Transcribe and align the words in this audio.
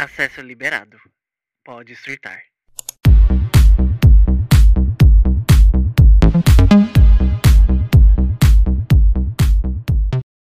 Acesso 0.00 0.40
liberado. 0.40 0.96
Pode 1.64 1.96
surtar. 1.96 2.38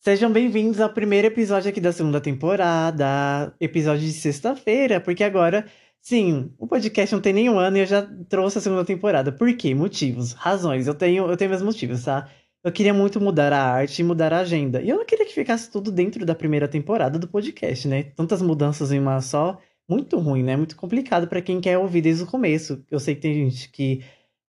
Sejam 0.00 0.32
bem-vindos 0.32 0.80
ao 0.80 0.88
primeiro 0.88 1.27
episódio 1.27 1.68
aqui 1.68 1.82
da 1.82 1.93
segunda 1.93 2.18
temporada, 2.18 3.54
episódio 3.61 4.07
de 4.07 4.14
sexta-feira, 4.14 5.02
porque 5.02 5.23
agora, 5.23 5.66
sim, 6.00 6.55
o 6.57 6.66
podcast 6.66 7.14
não 7.14 7.21
tem 7.21 7.34
nenhum 7.34 7.59
ano 7.59 7.77
e 7.77 7.80
eu 7.80 7.87
já 7.87 8.09
trouxe 8.30 8.57
a 8.57 8.62
segunda 8.62 8.87
temporada. 8.87 9.30
Por 9.30 9.55
quê? 9.55 9.75
Motivos, 9.75 10.32
razões. 10.32 10.87
Eu 10.87 10.95
tenho, 10.95 11.30
eu 11.30 11.37
tenho 11.37 11.50
meus 11.50 11.62
motivos, 11.62 12.05
tá? 12.05 12.27
Eu 12.64 12.70
queria 12.70 12.94
muito 12.94 13.20
mudar 13.20 13.52
a 13.52 13.60
arte 13.60 14.00
e 14.00 14.04
mudar 14.04 14.32
a 14.32 14.38
agenda. 14.40 14.80
E 14.80 14.89
eu 14.89 14.96
não 14.96 15.04
queria 15.04 15.26
que 15.26 15.34
ficasse 15.34 15.68
tudo 15.70 15.90
dentro 15.90 16.25
da 16.25 16.34
primeira 16.34 16.68
temporada 16.68 17.18
do 17.18 17.26
podcast, 17.26 17.89
né? 17.89 18.04
Tantas 18.04 18.40
mudanças 18.40 18.93
em 18.93 19.00
uma 19.00 19.20
só, 19.20 19.58
muito 19.89 20.16
ruim, 20.18 20.44
né? 20.44 20.57
Muito 20.57 20.76
complicado 20.76 21.26
para 21.26 21.43
quem 21.43 21.61
quer 21.61 21.76
ouvir 21.79 22.03
desde 22.03 22.22
o 22.22 22.26
começo. 22.26 22.84
Eu 22.89 23.00
sei 23.00 23.17
que 23.17 23.20
tem 23.20 23.34
gente 23.34 23.68
que 23.68 24.04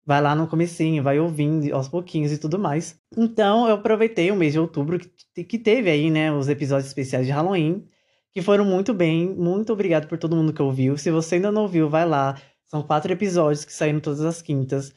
vai 0.06 0.20
lá 0.22 0.34
no 0.34 0.46
comecinho, 0.46 1.02
vai 1.02 1.18
ouvindo 1.18 1.74
aos 1.74 1.88
pouquinhos 1.88 2.30
e 2.30 2.38
tudo 2.38 2.56
mais. 2.56 3.00
Então, 3.16 3.66
eu 3.66 3.74
aproveitei 3.74 4.30
o 4.30 4.36
mês 4.36 4.52
de 4.52 4.60
outubro, 4.60 4.98
que, 5.34 5.42
que 5.42 5.58
teve 5.58 5.90
aí, 5.90 6.08
né, 6.08 6.32
os 6.32 6.48
episódios 6.48 6.86
especiais 6.86 7.26
de 7.26 7.32
Halloween, 7.32 7.84
que 8.32 8.40
foram 8.42 8.64
muito 8.64 8.94
bem. 8.94 9.34
Muito 9.34 9.72
obrigado 9.72 10.06
por 10.06 10.18
todo 10.18 10.36
mundo 10.36 10.52
que 10.52 10.62
ouviu. 10.62 10.96
Se 10.96 11.10
você 11.10 11.36
ainda 11.36 11.50
não 11.50 11.62
ouviu, 11.62 11.88
vai 11.90 12.06
lá. 12.06 12.40
São 12.66 12.80
quatro 12.80 13.12
episódios 13.12 13.64
que 13.64 13.72
saíram 13.72 13.98
todas 13.98 14.20
as 14.20 14.40
quintas. 14.40 14.94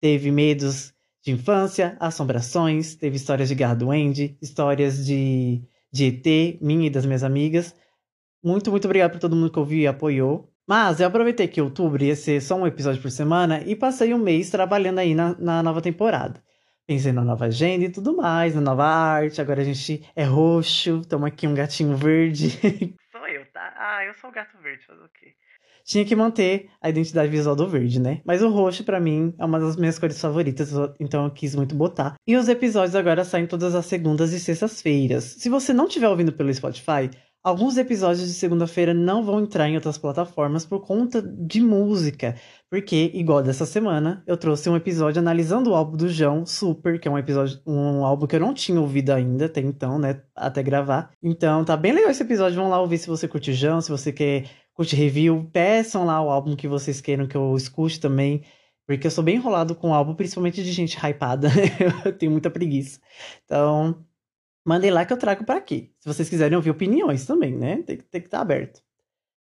Teve 0.00 0.30
medos 0.30 0.93
de 1.24 1.32
infância, 1.32 1.96
assombrações, 1.98 2.94
teve 2.96 3.16
histórias 3.16 3.48
de 3.48 3.54
Garra 3.54 3.78
histórias 4.42 5.06
de, 5.06 5.62
de 5.90 6.04
ET, 6.06 6.60
minha 6.60 6.86
e 6.86 6.90
das 6.90 7.06
minhas 7.06 7.24
amigas. 7.24 7.74
Muito, 8.42 8.70
muito 8.70 8.84
obrigado 8.84 9.12
por 9.12 9.20
todo 9.20 9.34
mundo 9.34 9.50
que 9.50 9.58
ouviu 9.58 9.78
e 9.78 9.86
apoiou. 9.86 10.52
Mas 10.68 11.00
eu 11.00 11.06
aproveitei 11.06 11.48
que 11.48 11.62
outubro 11.62 12.04
ia 12.04 12.14
ser 12.14 12.42
só 12.42 12.56
um 12.56 12.66
episódio 12.66 13.00
por 13.00 13.10
semana 13.10 13.62
e 13.64 13.74
passei 13.74 14.12
um 14.12 14.18
mês 14.18 14.50
trabalhando 14.50 14.98
aí 14.98 15.14
na, 15.14 15.34
na 15.38 15.62
nova 15.62 15.80
temporada. 15.80 16.42
Pensei 16.86 17.12
na 17.12 17.24
nova 17.24 17.46
agenda 17.46 17.86
e 17.86 17.90
tudo 17.90 18.14
mais, 18.14 18.54
na 18.54 18.60
nova 18.60 18.84
arte. 18.84 19.40
Agora 19.40 19.62
a 19.62 19.64
gente 19.64 20.06
é 20.14 20.24
roxo, 20.24 21.00
estamos 21.00 21.26
aqui 21.26 21.46
um 21.46 21.54
gatinho 21.54 21.96
verde. 21.96 22.50
Sou 23.10 23.26
eu, 23.28 23.46
tá? 23.50 23.74
Ah, 23.78 24.04
eu 24.04 24.12
sou 24.12 24.28
o 24.28 24.32
gato 24.32 24.58
verde, 24.58 24.84
fazer 24.84 25.02
o 25.02 25.08
quê? 25.08 25.34
Tinha 25.84 26.04
que 26.04 26.16
manter 26.16 26.70
a 26.80 26.88
identidade 26.88 27.30
visual 27.30 27.54
do 27.54 27.68
verde, 27.68 28.00
né? 28.00 28.20
Mas 28.24 28.42
o 28.42 28.48
roxo, 28.48 28.84
para 28.84 28.98
mim, 28.98 29.34
é 29.38 29.44
uma 29.44 29.60
das 29.60 29.76
minhas 29.76 29.98
cores 29.98 30.20
favoritas, 30.20 30.72
então 30.98 31.24
eu 31.24 31.30
quis 31.30 31.54
muito 31.54 31.74
botar. 31.74 32.14
E 32.26 32.36
os 32.36 32.48
episódios 32.48 32.94
agora 32.94 33.24
saem 33.24 33.46
todas 33.46 33.74
as 33.74 33.86
segundas 33.86 34.32
e 34.32 34.40
sextas-feiras. 34.40 35.36
Se 35.38 35.48
você 35.48 35.72
não 35.72 35.86
estiver 35.86 36.08
ouvindo 36.08 36.32
pelo 36.32 36.52
Spotify, 36.52 37.10
Alguns 37.44 37.76
episódios 37.76 38.26
de 38.26 38.32
segunda-feira 38.32 38.94
não 38.94 39.22
vão 39.22 39.38
entrar 39.38 39.68
em 39.68 39.74
outras 39.74 39.98
plataformas 39.98 40.64
por 40.64 40.80
conta 40.80 41.20
de 41.20 41.60
música. 41.60 42.36
Porque, 42.70 43.10
igual 43.12 43.42
dessa 43.42 43.66
semana, 43.66 44.24
eu 44.26 44.34
trouxe 44.34 44.70
um 44.70 44.76
episódio 44.76 45.20
analisando 45.20 45.70
o 45.70 45.74
álbum 45.74 45.94
do 45.94 46.08
João, 46.08 46.46
Super, 46.46 46.98
que 46.98 47.06
é 47.06 47.10
um 47.10 47.18
episódio, 47.18 47.60
um 47.66 48.02
álbum 48.02 48.26
que 48.26 48.34
eu 48.34 48.40
não 48.40 48.54
tinha 48.54 48.80
ouvido 48.80 49.10
ainda 49.10 49.44
até 49.44 49.60
então, 49.60 49.98
né? 49.98 50.22
Até 50.34 50.62
gravar. 50.62 51.10
Então 51.22 51.62
tá 51.66 51.76
bem 51.76 51.92
legal 51.92 52.10
esse 52.10 52.22
episódio. 52.22 52.56
Vão 52.56 52.70
lá 52.70 52.80
ouvir 52.80 52.96
se 52.96 53.08
você 53.08 53.28
curte 53.28 53.50
o 53.50 53.54
João, 53.54 53.82
se 53.82 53.90
você 53.90 54.10
quer 54.10 54.46
curte 54.74 54.96
review. 54.96 55.48
Peçam 55.52 56.04
lá 56.04 56.20
o 56.20 56.30
álbum 56.30 56.56
que 56.56 56.68
vocês 56.68 57.00
queiram 57.00 57.26
que 57.26 57.36
eu 57.36 57.56
escute 57.56 58.00
também. 58.00 58.42
Porque 58.86 59.06
eu 59.06 59.10
sou 59.10 59.24
bem 59.24 59.36
enrolado 59.36 59.74
com 59.74 59.90
o 59.90 59.94
álbum, 59.94 60.14
principalmente 60.14 60.62
de 60.62 60.72
gente 60.72 60.98
hypada. 60.98 61.48
eu 62.04 62.12
tenho 62.16 62.32
muita 62.32 62.50
preguiça. 62.50 63.00
Então, 63.44 64.04
Mandei 64.64 64.90
lá 64.90 65.04
que 65.04 65.12
eu 65.12 65.18
trago 65.18 65.44
para 65.44 65.58
aqui. 65.58 65.92
Se 66.00 66.08
vocês 66.08 66.28
quiserem 66.28 66.56
ouvir 66.56 66.70
opiniões 66.70 67.26
também, 67.26 67.54
né? 67.54 67.82
Tem, 67.82 67.98
tem 67.98 68.20
que 68.20 68.26
estar 68.26 68.38
tá 68.38 68.42
aberto. 68.42 68.82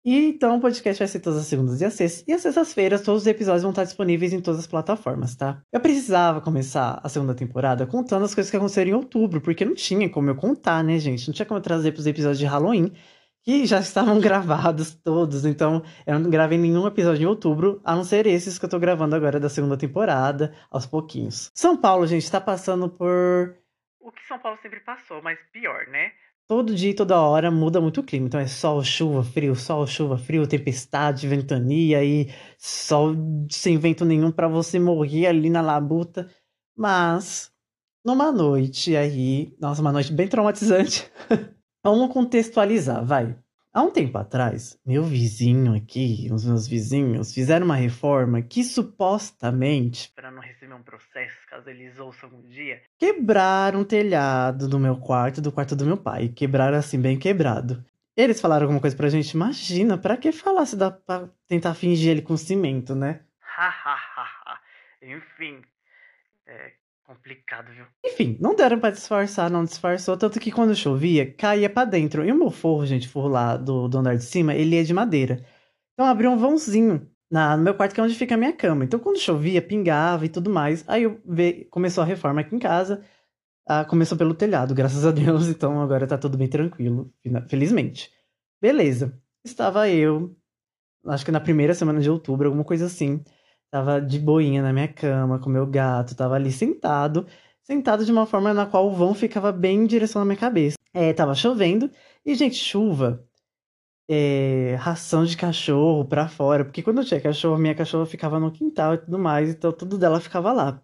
E 0.04 0.28
então 0.28 0.56
o 0.56 0.60
podcast 0.60 1.00
vai 1.00 1.08
ser 1.08 1.18
todas 1.18 1.40
as 1.40 1.46
segundas 1.46 1.80
e 1.80 1.84
as 1.84 1.92
sextas. 1.92 2.24
E 2.26 2.32
às 2.32 2.40
sextas-feiras 2.40 3.02
todos 3.02 3.22
os 3.22 3.26
episódios 3.26 3.62
vão 3.62 3.72
estar 3.72 3.82
disponíveis 3.82 4.32
em 4.32 4.40
todas 4.40 4.60
as 4.60 4.66
plataformas, 4.66 5.34
tá? 5.34 5.60
Eu 5.72 5.80
precisava 5.80 6.40
começar 6.40 7.00
a 7.02 7.08
segunda 7.08 7.34
temporada 7.34 7.84
contando 7.84 8.24
as 8.24 8.32
coisas 8.32 8.48
que 8.48 8.56
aconteceram 8.56 8.90
em 8.92 8.94
outubro, 8.94 9.40
porque 9.40 9.64
não 9.64 9.74
tinha 9.74 10.08
como 10.08 10.30
eu 10.30 10.36
contar, 10.36 10.84
né, 10.84 10.98
gente? 10.98 11.26
Não 11.26 11.34
tinha 11.34 11.44
como 11.44 11.58
eu 11.58 11.62
trazer 11.62 11.90
pros 11.92 12.06
episódios 12.06 12.38
de 12.38 12.46
Halloween, 12.46 12.92
que 13.48 13.64
já 13.64 13.80
estavam 13.80 14.20
gravados 14.20 14.94
todos. 14.94 15.46
Então 15.46 15.82
eu 16.06 16.18
não 16.18 16.28
gravei 16.28 16.58
nenhum 16.58 16.86
episódio 16.86 17.22
em 17.22 17.26
outubro, 17.26 17.80
a 17.82 17.96
não 17.96 18.04
ser 18.04 18.26
esses 18.26 18.58
que 18.58 18.66
eu 18.66 18.68
tô 18.68 18.78
gravando 18.78 19.16
agora 19.16 19.40
da 19.40 19.48
segunda 19.48 19.74
temporada, 19.74 20.54
aos 20.70 20.84
pouquinhos. 20.84 21.50
São 21.54 21.74
Paulo, 21.74 22.06
gente, 22.06 22.30
tá 22.30 22.42
passando 22.42 22.90
por 22.90 23.56
o 24.00 24.12
que 24.12 24.22
São 24.26 24.38
Paulo 24.38 24.58
sempre 24.60 24.80
passou, 24.80 25.22
mas 25.22 25.38
pior, 25.50 25.86
né? 25.86 26.12
Todo 26.46 26.74
dia 26.74 26.90
e 26.90 26.94
toda 26.94 27.22
hora 27.22 27.50
muda 27.50 27.80
muito 27.80 28.02
o 28.02 28.04
clima. 28.04 28.26
Então 28.26 28.38
é 28.38 28.46
sol, 28.46 28.84
chuva, 28.84 29.24
frio, 29.24 29.54
sol, 29.54 29.86
chuva, 29.86 30.18
frio, 30.18 30.46
tempestade, 30.46 31.26
ventania 31.26 32.04
e 32.04 32.30
sol 32.58 33.14
sem 33.50 33.78
vento 33.78 34.04
nenhum 34.04 34.30
para 34.30 34.46
você 34.46 34.78
morrer 34.78 35.26
ali 35.26 35.48
na 35.48 35.62
labuta. 35.62 36.28
Mas 36.76 37.50
numa 38.04 38.30
noite 38.30 38.94
aí, 38.94 39.56
nossa, 39.58 39.80
uma 39.80 39.92
noite 39.92 40.12
bem 40.12 40.28
traumatizante. 40.28 41.10
Vamos 41.82 42.12
contextualizar, 42.12 43.04
vai. 43.04 43.36
Há 43.72 43.82
um 43.82 43.90
tempo 43.90 44.18
atrás, 44.18 44.76
meu 44.84 45.04
vizinho 45.04 45.74
aqui, 45.74 46.28
os 46.32 46.44
meus 46.44 46.66
vizinhos, 46.66 47.32
fizeram 47.32 47.66
uma 47.66 47.76
reforma 47.76 48.42
que 48.42 48.64
supostamente. 48.64 50.10
Para 50.16 50.30
não 50.30 50.40
receber 50.40 50.74
um 50.74 50.82
processo, 50.82 51.36
caso 51.48 51.68
eles 51.70 51.98
ouçam 51.98 52.30
um 52.30 52.48
dia. 52.48 52.82
Quebraram 52.98 53.80
o 53.80 53.84
telhado 53.84 54.66
do 54.68 54.78
meu 54.78 54.96
quarto 54.96 55.40
do 55.40 55.52
quarto 55.52 55.76
do 55.76 55.86
meu 55.86 55.96
pai. 55.96 56.28
Quebraram 56.28 56.76
assim, 56.78 57.00
bem 57.00 57.18
quebrado. 57.18 57.84
Eles 58.16 58.40
falaram 58.40 58.64
alguma 58.64 58.80
coisa 58.80 58.96
pra 58.96 59.08
gente? 59.08 59.30
Imagina, 59.30 59.96
pra 59.96 60.16
que 60.16 60.32
falar 60.32 60.66
se 60.66 60.74
dá 60.74 60.90
pra 60.90 61.28
tentar 61.46 61.74
fingir 61.74 62.10
ele 62.10 62.22
com 62.22 62.36
cimento, 62.36 62.96
né? 62.96 63.20
Hahaha. 63.40 64.58
Enfim. 65.00 65.62
É, 66.44 66.72
Complicado, 67.08 67.72
viu? 67.72 67.86
Enfim, 68.04 68.36
não 68.38 68.54
deram 68.54 68.78
para 68.78 68.90
disfarçar, 68.90 69.50
não 69.50 69.64
disfarçou. 69.64 70.14
Tanto 70.14 70.38
que 70.38 70.52
quando 70.52 70.74
chovia, 70.74 71.32
caía 71.32 71.70
para 71.70 71.88
dentro. 71.88 72.22
E 72.22 72.30
o 72.30 72.34
meu 72.34 72.50
forro, 72.50 72.84
gente, 72.84 73.08
forro 73.08 73.28
lá 73.28 73.56
do, 73.56 73.88
do 73.88 73.96
andar 73.96 74.14
de 74.14 74.24
cima, 74.24 74.54
ele 74.54 74.76
é 74.76 74.82
de 74.82 74.92
madeira. 74.92 75.42
Então 75.94 76.04
abriu 76.04 76.30
um 76.30 76.36
vãozinho 76.36 77.10
na, 77.30 77.56
no 77.56 77.62
meu 77.62 77.74
quarto, 77.74 77.94
que 77.94 78.00
é 78.00 78.04
onde 78.04 78.14
fica 78.14 78.34
a 78.34 78.36
minha 78.38 78.52
cama. 78.52 78.84
Então 78.84 79.00
quando 79.00 79.18
chovia, 79.18 79.62
pingava 79.62 80.26
e 80.26 80.28
tudo 80.28 80.50
mais. 80.50 80.86
Aí 80.86 81.04
eu 81.04 81.18
ve, 81.24 81.64
começou 81.70 82.02
a 82.02 82.06
reforma 82.06 82.42
aqui 82.42 82.54
em 82.54 82.58
casa. 82.58 83.02
Ah, 83.66 83.86
começou 83.86 84.18
pelo 84.18 84.34
telhado, 84.34 84.74
graças 84.74 85.06
a 85.06 85.10
Deus. 85.10 85.48
Então 85.48 85.80
agora 85.80 86.06
tá 86.06 86.18
tudo 86.18 86.36
bem 86.36 86.48
tranquilo, 86.48 87.10
felizmente. 87.48 88.12
Beleza. 88.60 89.18
Estava 89.42 89.88
eu, 89.88 90.36
acho 91.06 91.24
que 91.24 91.32
na 91.32 91.40
primeira 91.40 91.72
semana 91.72 92.00
de 92.00 92.10
outubro, 92.10 92.48
alguma 92.48 92.64
coisa 92.64 92.84
assim. 92.84 93.24
Tava 93.70 94.00
de 94.00 94.18
boinha 94.18 94.62
na 94.62 94.72
minha 94.72 94.88
cama 94.88 95.38
com 95.38 95.50
meu 95.50 95.66
gato, 95.66 96.14
tava 96.16 96.34
ali 96.34 96.50
sentado, 96.50 97.26
sentado 97.62 98.04
de 98.04 98.10
uma 98.10 98.24
forma 98.26 98.54
na 98.54 98.64
qual 98.66 98.86
o 98.88 98.94
vão 98.94 99.14
ficava 99.14 99.52
bem 99.52 99.80
em 99.80 99.86
direção 99.86 100.22
à 100.22 100.24
minha 100.24 100.38
cabeça. 100.38 100.76
É, 100.94 101.12
tava 101.12 101.34
chovendo, 101.34 101.90
e, 102.24 102.34
gente, 102.34 102.56
chuva. 102.56 103.24
É, 104.10 104.74
ração 104.80 105.24
de 105.24 105.36
cachorro 105.36 106.04
pra 106.04 106.28
fora, 106.28 106.64
porque 106.64 106.82
quando 106.82 106.98
eu 106.98 107.04
tinha 107.04 107.20
cachorro, 107.20 107.58
minha 107.58 107.74
cachorra 107.74 108.06
ficava 108.06 108.40
no 108.40 108.50
quintal 108.50 108.94
e 108.94 108.98
tudo 108.98 109.18
mais, 109.18 109.50
então 109.50 109.72
tudo 109.72 109.98
dela 109.98 110.20
ficava 110.20 110.52
lá. 110.52 110.82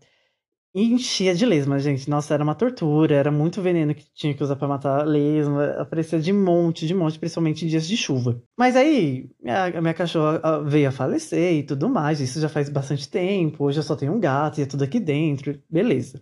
Enchia 0.76 1.34
de 1.36 1.46
lesma, 1.46 1.78
gente. 1.78 2.10
Nossa, 2.10 2.34
era 2.34 2.42
uma 2.42 2.54
tortura, 2.54 3.14
era 3.14 3.30
muito 3.30 3.62
veneno 3.62 3.94
que 3.94 4.04
tinha 4.12 4.34
que 4.34 4.42
usar 4.42 4.56
para 4.56 4.66
matar 4.66 5.06
lesma. 5.06 5.66
Aparecia 5.78 6.18
de 6.18 6.32
monte, 6.32 6.84
de 6.84 6.92
monte, 6.92 7.16
principalmente 7.16 7.64
em 7.64 7.68
dias 7.68 7.86
de 7.86 7.96
chuva. 7.96 8.42
Mas 8.58 8.74
aí, 8.74 9.30
a 9.46 9.80
minha 9.80 9.94
cachorra 9.94 10.64
veio 10.64 10.88
a 10.88 10.92
falecer 10.92 11.54
e 11.54 11.62
tudo 11.62 11.88
mais. 11.88 12.20
Isso 12.20 12.40
já 12.40 12.48
faz 12.48 12.68
bastante 12.68 13.08
tempo. 13.08 13.64
Hoje 13.64 13.78
eu 13.78 13.84
só 13.84 13.94
tenho 13.94 14.12
um 14.12 14.18
gato 14.18 14.58
e 14.58 14.62
é 14.64 14.66
tudo 14.66 14.82
aqui 14.82 14.98
dentro. 14.98 15.62
Beleza. 15.70 16.20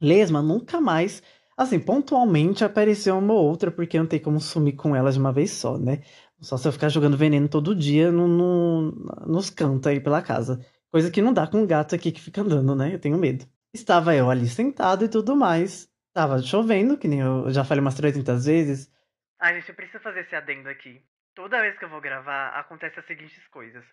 Lesma 0.00 0.42
nunca 0.42 0.80
mais. 0.80 1.22
Assim, 1.56 1.78
pontualmente 1.80 2.64
apareceu 2.64 3.18
uma 3.18 3.34
ou 3.34 3.44
outra, 3.46 3.70
porque 3.70 3.98
não 3.98 4.06
tem 4.06 4.20
como 4.20 4.40
sumir 4.40 4.74
com 4.76 4.96
ela 4.96 5.12
de 5.12 5.18
uma 5.20 5.32
vez 5.32 5.52
só, 5.52 5.78
né? 5.78 6.02
Só 6.40 6.56
se 6.56 6.68
eu 6.68 6.72
ficar 6.72 6.88
jogando 6.88 7.16
veneno 7.16 7.48
todo 7.48 7.74
dia 7.76 8.12
no, 8.12 8.28
no, 8.28 8.92
nos 9.26 9.50
cantos 9.50 9.88
aí 9.88 10.00
pela 10.00 10.22
casa. 10.22 10.60
Coisa 10.90 11.10
que 11.10 11.22
não 11.22 11.32
dá 11.32 11.46
com 11.46 11.58
um 11.62 11.66
gato 11.66 11.94
aqui 11.94 12.12
que 12.12 12.20
fica 12.20 12.42
andando, 12.42 12.74
né? 12.76 12.94
Eu 12.94 12.98
tenho 13.00 13.18
medo. 13.18 13.46
Estava 13.78 14.14
eu 14.14 14.30
ali 14.30 14.46
sentado 14.46 15.04
e 15.04 15.08
tudo 15.08 15.36
mais. 15.36 15.88
Tava 16.12 16.42
chovendo, 16.42 16.98
que 16.98 17.06
nem 17.08 17.20
eu 17.20 17.50
já 17.50 17.64
falei 17.64 17.80
umas 17.80 17.94
300 17.94 18.44
vezes. 18.44 18.92
Ai, 19.38 19.54
gente, 19.54 19.68
eu 19.68 19.74
preciso 19.74 20.02
fazer 20.02 20.20
esse 20.20 20.34
adendo 20.34 20.68
aqui. 20.68 21.02
Toda 21.34 21.60
vez 21.60 21.78
que 21.78 21.84
eu 21.84 21.88
vou 21.88 22.00
gravar, 22.00 22.48
acontece 22.50 22.98
as 22.98 23.06
seguintes 23.06 23.46
coisas. 23.48 23.84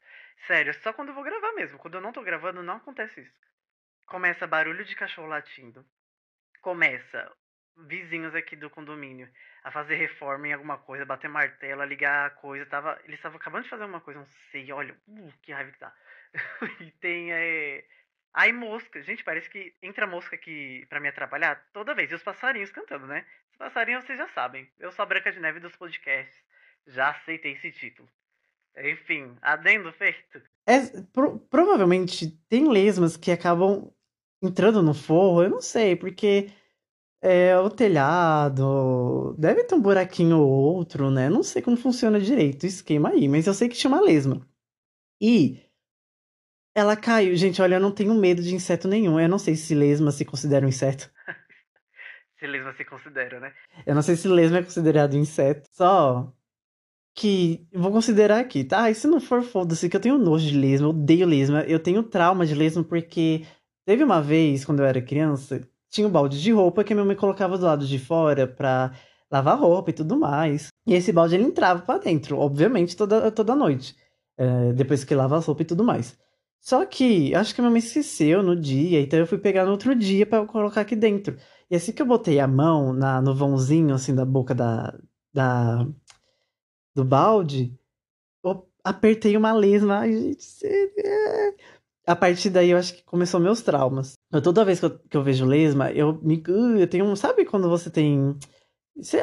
Sério, 0.48 0.74
só 0.82 0.92
quando 0.92 1.10
eu 1.10 1.16
vou 1.16 1.24
gravar 1.24 1.54
mesmo. 1.54 1.78
Quando 1.78 1.96
eu 1.96 2.02
não 2.02 2.12
tô 2.12 2.24
gravando, 2.24 2.64
não 2.64 2.78
acontece 2.78 3.22
isso. 3.22 3.40
Começa 4.08 4.48
barulho 4.48 4.84
de 4.84 4.96
cachorro 4.96 5.28
latindo. 5.28 5.86
Começa 6.62 7.31
vizinhos 7.78 8.34
aqui 8.34 8.56
do 8.56 8.70
condomínio 8.70 9.30
a 9.64 9.72
fazer 9.72 9.96
reforma 9.96 10.48
em 10.48 10.54
alguma 10.54 10.78
coisa, 10.78 11.06
bater 11.06 11.30
martelo, 11.30 11.84
ligar 11.84 12.28
a 12.28 12.30
coisa. 12.30 12.66
Tava, 12.66 13.00
eles 13.04 13.18
estavam 13.18 13.38
acabando 13.38 13.64
de 13.64 13.70
fazer 13.70 13.84
uma 13.84 14.02
coisa, 14.02 14.20
não 14.20 14.28
sei, 14.52 14.72
olha, 14.72 14.96
uh, 15.08 15.34
que 15.42 15.52
raiva 15.52 15.72
que 15.72 15.80
tá. 15.80 15.94
e 16.80 16.92
tem 16.92 17.34
é, 17.34 17.86
Aí 18.38 18.52
mosca, 18.52 19.02
gente, 19.02 19.24
parece 19.24 19.50
que 19.50 19.74
entra 19.82 20.06
mosca 20.06 20.36
aqui 20.36 20.86
para 20.90 21.00
me 21.00 21.08
atrapalhar 21.08 21.66
toda 21.72 21.96
vez. 21.96 22.12
E 22.12 22.16
os 22.16 22.22
passarinhos 22.22 22.70
cantando, 22.70 23.08
né? 23.08 23.26
Os 23.50 23.58
passarinhos 23.58 24.04
vocês 24.04 24.18
já 24.18 24.28
sabem. 24.28 24.68
Eu 24.78 24.92
sou 24.92 25.04
a 25.04 25.06
Branca 25.06 25.32
de 25.32 25.40
Neve 25.40 25.62
dos 25.62 25.74
podcasts. 25.78 26.36
Já 26.86 27.12
aceitei 27.12 27.54
esse 27.54 27.72
título. 27.72 28.10
Enfim, 28.78 29.38
adendo 29.42 29.90
feito. 29.94 30.42
É, 30.68 30.80
pro- 31.14 31.40
provavelmente 31.40 32.30
tem 32.50 32.68
lesmas 32.68 33.16
que 33.16 33.32
acabam 33.32 33.90
entrando 34.44 34.84
no 34.84 34.94
forro, 34.94 35.42
eu 35.44 35.50
não 35.50 35.62
sei, 35.62 35.96
porque 35.96 36.50
é 37.22 37.58
o 37.58 37.70
telhado 37.70 39.34
deve 39.40 39.64
ter 39.64 39.76
um 39.76 39.81
buraquinho 39.81 40.40
ou 40.40 40.50
outro, 40.50 41.10
né? 41.10 41.30
Não 41.30 41.42
sei 41.42 41.62
como 41.62 41.78
funciona 41.78 42.20
direito 42.20 42.64
o 42.64 42.68
esquema 42.68 43.10
aí, 43.10 43.30
mas 43.30 43.48
eu 43.48 43.54
sei 43.54 43.70
que 43.70 43.76
tinha 43.78 43.90
uma 43.92 44.02
lesma. 44.02 44.46
E 45.22 45.65
ela 46.75 46.95
caiu. 46.98 47.36
Gente, 47.36 47.62
olha, 47.62 47.75
eu 47.75 47.80
não 47.81 47.92
tenho 47.92 48.13
medo 48.16 48.42
de 48.44 48.54
inseto 48.56 48.88
nenhum. 48.88 49.19
Eu 49.19 49.30
não 49.30 49.39
sei 49.39 49.56
se 49.56 49.74
lesma 49.75 50.12
se 50.12 50.25
considera 50.25 50.66
um 50.66 50.69
inseto. 50.69 51.10
Se 52.39 52.48
lesma 52.48 52.74
se 52.75 52.83
considera, 52.86 53.39
né? 53.39 53.54
Eu 53.86 53.95
não 53.95 54.01
sei 54.01 54.16
se 54.18 54.27
lesma 54.27 54.57
é 54.60 54.63
considerado 54.63 55.16
inseto. 55.16 55.69
Só 55.72 56.31
que 57.16 57.68
vou 57.74 57.92
considerar 57.92 58.39
aqui, 58.39 58.63
tá? 58.63 58.89
E 58.89 58.95
se 58.95 59.07
não 59.07 59.22
for, 59.22 59.44
foda-se, 59.44 59.89
que 59.89 59.95
eu 59.95 60.01
tenho 60.01 60.18
nojo 60.18 60.48
de 60.48 60.57
lesma, 60.57 60.88
eu 60.88 60.92
odeio 60.92 61.27
lesma. 61.27 61.62
Eu 61.63 61.80
tenho 61.80 62.04
trauma 62.04 62.45
de 62.45 62.54
lesma 62.56 62.83
porque 62.83 63.45
teve 63.86 64.04
uma 64.04 64.21
vez, 64.21 64.66
quando 64.66 64.81
eu 64.81 64.86
era 64.86 65.01
criança, 65.01 65.62
tinha 65.89 66.07
um 66.07 66.12
balde 66.12 66.42
de 66.42 66.51
roupa 66.51 66.83
que 66.83 66.94
a 66.94 66.95
minha 66.95 67.06
mãe 67.06 67.16
colocava 67.16 67.57
do 67.57 67.66
lado 67.66 67.88
de 67.88 68.00
fora 68.00 68.48
pra 68.48 68.94
lavar 69.31 69.57
roupa 69.60 69.92
e 69.92 69.94
tudo 69.94 70.18
mais. 70.18 70.68
E 70.88 70.94
esse 70.94 71.12
balde 71.13 71.36
ele 71.36 71.45
entrava 71.45 71.81
pra 71.83 71.98
dentro, 72.00 72.38
obviamente, 72.38 72.95
toda, 72.98 73.31
toda 73.31 73.56
noite. 73.56 73.95
é, 74.38 74.74
depois 74.74 75.04
que 75.06 75.16
lava 75.16 75.38
a 75.38 75.39
roupa 75.39 75.62
e 75.63 75.66
tudo 75.66 75.83
mais. 75.83 76.18
Só 76.66 76.84
que 76.86 77.34
acho 77.36 77.54
que 77.54 77.62
minha 77.62 77.70
mãe 77.70 77.78
esqueceu 77.80 78.42
no 78.42 78.60
dia, 78.60 79.00
então 79.00 79.20
eu 79.20 79.28
fui 79.28 79.38
pegar 79.38 79.66
no 79.66 79.72
outro 79.72 79.94
dia 79.96 80.28
eu 80.32 80.48
colocar 80.48 80.82
aqui 80.82 80.96
dentro. 80.96 81.38
E 81.70 81.76
assim 81.76 81.94
que 81.94 82.02
eu 82.02 82.08
botei 82.08 82.40
a 82.40 82.48
mão 82.48 82.92
na, 82.92 83.22
no 83.22 83.36
vãozinho, 83.36 83.94
assim, 83.94 84.16
da 84.16 84.26
boca 84.26 84.56
da, 84.56 84.98
da, 85.32 85.86
do 86.96 87.04
balde, 87.04 87.78
eu 88.44 88.68
apertei 88.84 89.38
uma 89.38 89.54
lesma. 89.54 90.00
Ai, 90.00 90.14
gente. 90.14 90.66
A 92.08 92.16
partir 92.16 92.50
daí 92.50 92.70
eu 92.70 92.78
acho 92.78 92.96
que 92.96 93.04
começou 93.04 93.40
meus 93.40 93.62
traumas. 93.62 94.14
Eu, 94.32 94.42
toda 94.42 94.66
vez 94.66 94.80
que 94.80 94.86
eu, 94.86 95.00
que 95.00 95.18
eu 95.18 95.24
vejo 95.24 95.46
lesma, 95.46 95.92
eu 95.92 96.20
me. 96.22 96.38
uh, 96.48 96.78
Eu 96.80 96.88
tenho 96.88 97.06
um. 97.06 97.16
Sabe 97.16 97.46
quando 97.46 97.70
você 97.70 97.90
tem. 97.90 98.38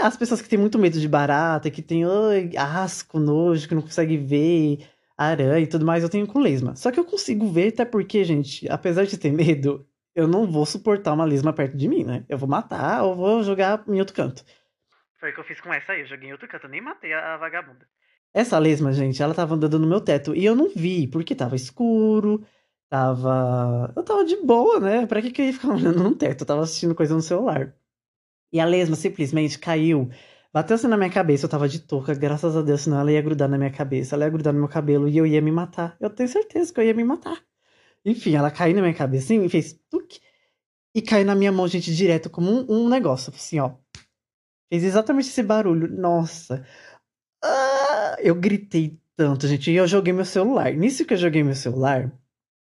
As 0.02 0.16
pessoas 0.16 0.42
que 0.42 0.48
têm 0.48 0.58
muito 0.58 0.78
medo 0.78 1.00
de 1.00 1.08
barata, 1.08 1.70
que 1.70 1.82
tem 1.82 2.04
ai, 2.04 2.50
asco, 2.56 3.18
nojo, 3.18 3.68
que 3.68 3.74
não 3.74 3.82
consegue 3.82 4.18
ver, 4.18 4.86
aranha 5.22 5.62
e 5.64 5.66
tudo 5.66 5.84
mais, 5.86 6.02
eu 6.02 6.08
tenho 6.08 6.26
com 6.26 6.38
lesma. 6.38 6.76
Só 6.76 6.90
que 6.90 6.98
eu 7.00 7.04
consigo 7.04 7.46
ver, 7.48 7.68
até 7.68 7.84
porque, 7.84 8.24
gente, 8.24 8.68
apesar 8.68 9.04
de 9.04 9.18
ter 9.18 9.32
medo, 9.32 9.86
eu 10.14 10.28
não 10.28 10.50
vou 10.50 10.66
suportar 10.66 11.12
uma 11.12 11.24
lesma 11.24 11.52
perto 11.52 11.76
de 11.76 11.88
mim, 11.88 12.04
né? 12.04 12.24
Eu 12.28 12.38
vou 12.38 12.48
matar 12.48 13.02
ou 13.04 13.14
vou 13.14 13.42
jogar 13.42 13.82
em 13.88 13.98
outro 13.98 14.14
canto. 14.14 14.44
Foi 15.18 15.30
o 15.30 15.34
que 15.34 15.40
eu 15.40 15.44
fiz 15.44 15.60
com 15.60 15.72
essa 15.72 15.92
aí. 15.92 16.00
Eu 16.00 16.06
joguei 16.06 16.28
em 16.28 16.32
outro 16.32 16.48
canto, 16.48 16.66
eu 16.66 16.70
nem 16.70 16.80
matei 16.80 17.12
a, 17.12 17.34
a 17.34 17.36
vagabunda. 17.36 17.86
Essa 18.34 18.58
lesma, 18.58 18.92
gente, 18.92 19.22
ela 19.22 19.34
tava 19.34 19.54
andando 19.54 19.78
no 19.78 19.86
meu 19.86 20.00
teto 20.00 20.34
e 20.34 20.44
eu 20.44 20.56
não 20.56 20.68
vi, 20.74 21.06
porque 21.06 21.34
tava 21.34 21.54
escuro, 21.54 22.44
tava. 22.88 23.92
Eu 23.94 24.02
tava 24.02 24.24
de 24.24 24.36
boa, 24.36 24.80
né? 24.80 25.06
Pra 25.06 25.20
que, 25.20 25.30
que 25.30 25.42
eu 25.42 25.46
ia 25.46 25.52
ficar 25.52 25.68
olhando 25.74 26.02
no 26.02 26.14
teto? 26.14 26.42
Eu 26.42 26.46
tava 26.46 26.62
assistindo 26.62 26.94
coisa 26.94 27.14
no 27.14 27.22
celular. 27.22 27.74
E 28.52 28.60
a 28.60 28.64
lesma 28.64 28.96
simplesmente 28.96 29.58
caiu, 29.58 30.10
bateu 30.52 30.74
assim 30.76 30.86
na 30.86 30.96
minha 30.96 31.10
cabeça, 31.10 31.46
eu 31.46 31.48
tava 31.50 31.68
de 31.68 31.80
touca, 31.80 32.14
graças 32.14 32.56
a 32.56 32.62
Deus, 32.62 32.82
senão 32.82 33.00
ela 33.00 33.12
ia 33.12 33.22
grudar 33.22 33.48
na 33.48 33.58
minha 33.58 33.70
cabeça, 33.70 34.14
ela 34.14 34.24
ia 34.24 34.30
grudar 34.30 34.52
no 34.52 34.60
meu 34.60 34.68
cabelo 34.68 35.08
e 35.08 35.16
eu 35.16 35.26
ia 35.26 35.40
me 35.40 35.52
matar. 35.52 35.96
Eu 36.00 36.10
tenho 36.10 36.28
certeza 36.28 36.72
que 36.72 36.80
eu 36.80 36.84
ia 36.84 36.94
me 36.94 37.04
matar. 37.04 37.42
Enfim, 38.04 38.34
ela 38.34 38.50
caiu 38.50 38.74
na 38.74 38.82
minha 38.82 38.94
cabeça 38.94 39.26
assim, 39.26 39.44
e 39.44 39.48
fez 39.48 39.78
tuque, 39.90 40.20
e 40.94 41.00
caiu 41.00 41.24
na 41.24 41.34
minha 41.34 41.52
mão, 41.52 41.66
gente, 41.66 41.94
direto, 41.94 42.28
como 42.28 42.50
um, 42.50 42.84
um 42.84 42.88
negócio, 42.88 43.32
assim, 43.34 43.58
ó. 43.58 43.74
Fez 44.70 44.84
exatamente 44.84 45.28
esse 45.28 45.42
barulho. 45.42 45.88
Nossa. 45.88 46.66
Ah, 47.42 48.16
eu 48.20 48.34
gritei 48.34 48.98
tanto, 49.16 49.46
gente. 49.46 49.70
E 49.70 49.76
eu 49.76 49.86
joguei 49.86 50.12
meu 50.12 50.24
celular. 50.24 50.72
Nisso 50.74 51.04
que 51.04 51.14
eu 51.14 51.18
joguei 51.18 51.42
meu 51.42 51.54
celular, 51.54 52.12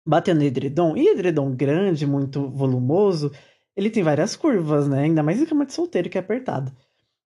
bateu 0.06 0.36
no 0.36 0.44
edredom. 0.44 0.98
E 0.98 1.08
edredom 1.10 1.56
grande, 1.56 2.06
muito 2.06 2.50
volumoso, 2.50 3.32
ele 3.76 3.90
tem 3.90 4.04
várias 4.04 4.36
curvas, 4.36 4.88
né? 4.88 5.04
Ainda 5.04 5.24
mais 5.24 5.42
em 5.42 5.46
cama 5.46 5.66
de 5.66 5.74
solteiro 5.74 6.10
que 6.10 6.18
é 6.18 6.22
apertado. 6.22 6.72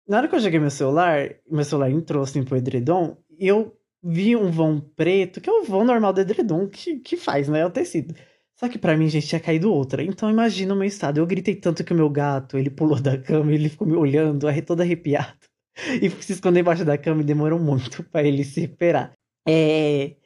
Na 0.09 0.19
hora 0.19 0.29
que 0.29 0.35
eu 0.37 0.41
joguei 0.41 0.59
meu 0.59 0.71
celular, 0.71 1.35
meu 1.51 1.65
celular 1.65 1.91
entrou 1.91 2.23
assim 2.23 2.45
pro 2.45 2.57
edredom, 2.57 3.17
e 3.39 3.49
eu 3.49 3.77
vi 4.03 4.37
um 4.37 4.51
vão 4.51 4.81
preto, 4.81 5.41
que 5.41 5.51
é 5.51 5.53
o 5.53 5.65
vão 5.65 5.85
normal 5.85 6.13
do 6.13 6.21
edredom, 6.21 6.69
que, 6.69 7.01
que 7.01 7.17
faz, 7.17 7.49
né? 7.49 7.61
É 7.61 7.67
o 7.67 7.71
tecido. 7.71 8.15
Só 8.59 8.69
que 8.69 8.79
pra 8.79 8.97
mim, 8.97 9.09
gente, 9.09 9.27
tinha 9.27 9.41
caído 9.41 9.73
outra. 9.73 10.03
Então 10.03 10.31
imagina 10.31 10.73
o 10.75 10.77
meu 10.77 10.87
estado. 10.87 11.19
Eu 11.19 11.27
gritei 11.27 11.55
tanto 11.55 11.85
que 11.85 11.93
o 11.93 11.97
meu 11.97 12.09
gato, 12.09 12.57
ele 12.57 12.71
pulou 12.71 13.01
da 13.01 13.19
cama, 13.19 13.53
ele 13.53 13.69
ficou 13.69 13.87
me 13.87 13.95
olhando, 13.97 14.47
todo 14.67 14.81
arrepiado. 14.81 15.37
E 16.03 16.09
se 16.23 16.33
esconder 16.33 16.61
embaixo 16.61 16.87
da 16.87 16.97
cama 16.97 17.21
e 17.21 17.25
demorou 17.25 17.59
muito 17.59 18.03
pra 18.05 18.23
ele 18.23 18.43
se 18.45 18.63
recuperar. 18.63 19.13
É. 19.47 20.17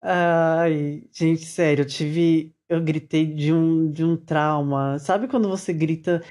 Ai, 0.00 1.02
gente, 1.12 1.44
sério, 1.44 1.82
eu 1.82 1.86
tive. 1.86 2.54
Eu 2.68 2.80
gritei 2.80 3.26
de 3.26 3.52
um, 3.52 3.90
de 3.90 4.04
um 4.04 4.16
trauma. 4.16 4.98
Sabe 5.00 5.26
quando 5.26 5.48
você 5.48 5.72
grita. 5.72 6.22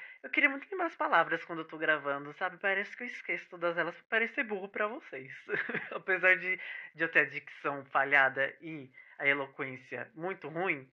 As 0.83 0.95
palavras 0.97 1.41
quando 1.45 1.59
eu 1.59 1.65
tô 1.65 1.77
gravando, 1.77 2.35
sabe? 2.37 2.57
Parece 2.57 2.95
que 2.97 3.03
eu 3.03 3.07
esqueço 3.07 3.45
todas 3.49 3.77
elas 3.77 3.95
pra 3.95 4.19
parecer 4.19 4.43
burro 4.43 4.67
pra 4.67 4.85
vocês. 4.85 5.31
Apesar 5.95 6.35
de, 6.35 6.59
de 6.93 7.03
eu 7.03 7.09
ter 7.09 7.19
a 7.19 7.29
dicção 7.29 7.85
falhada 7.85 8.53
e 8.61 8.91
a 9.17 9.25
eloquência 9.25 10.11
muito 10.13 10.49
ruim, 10.49 10.85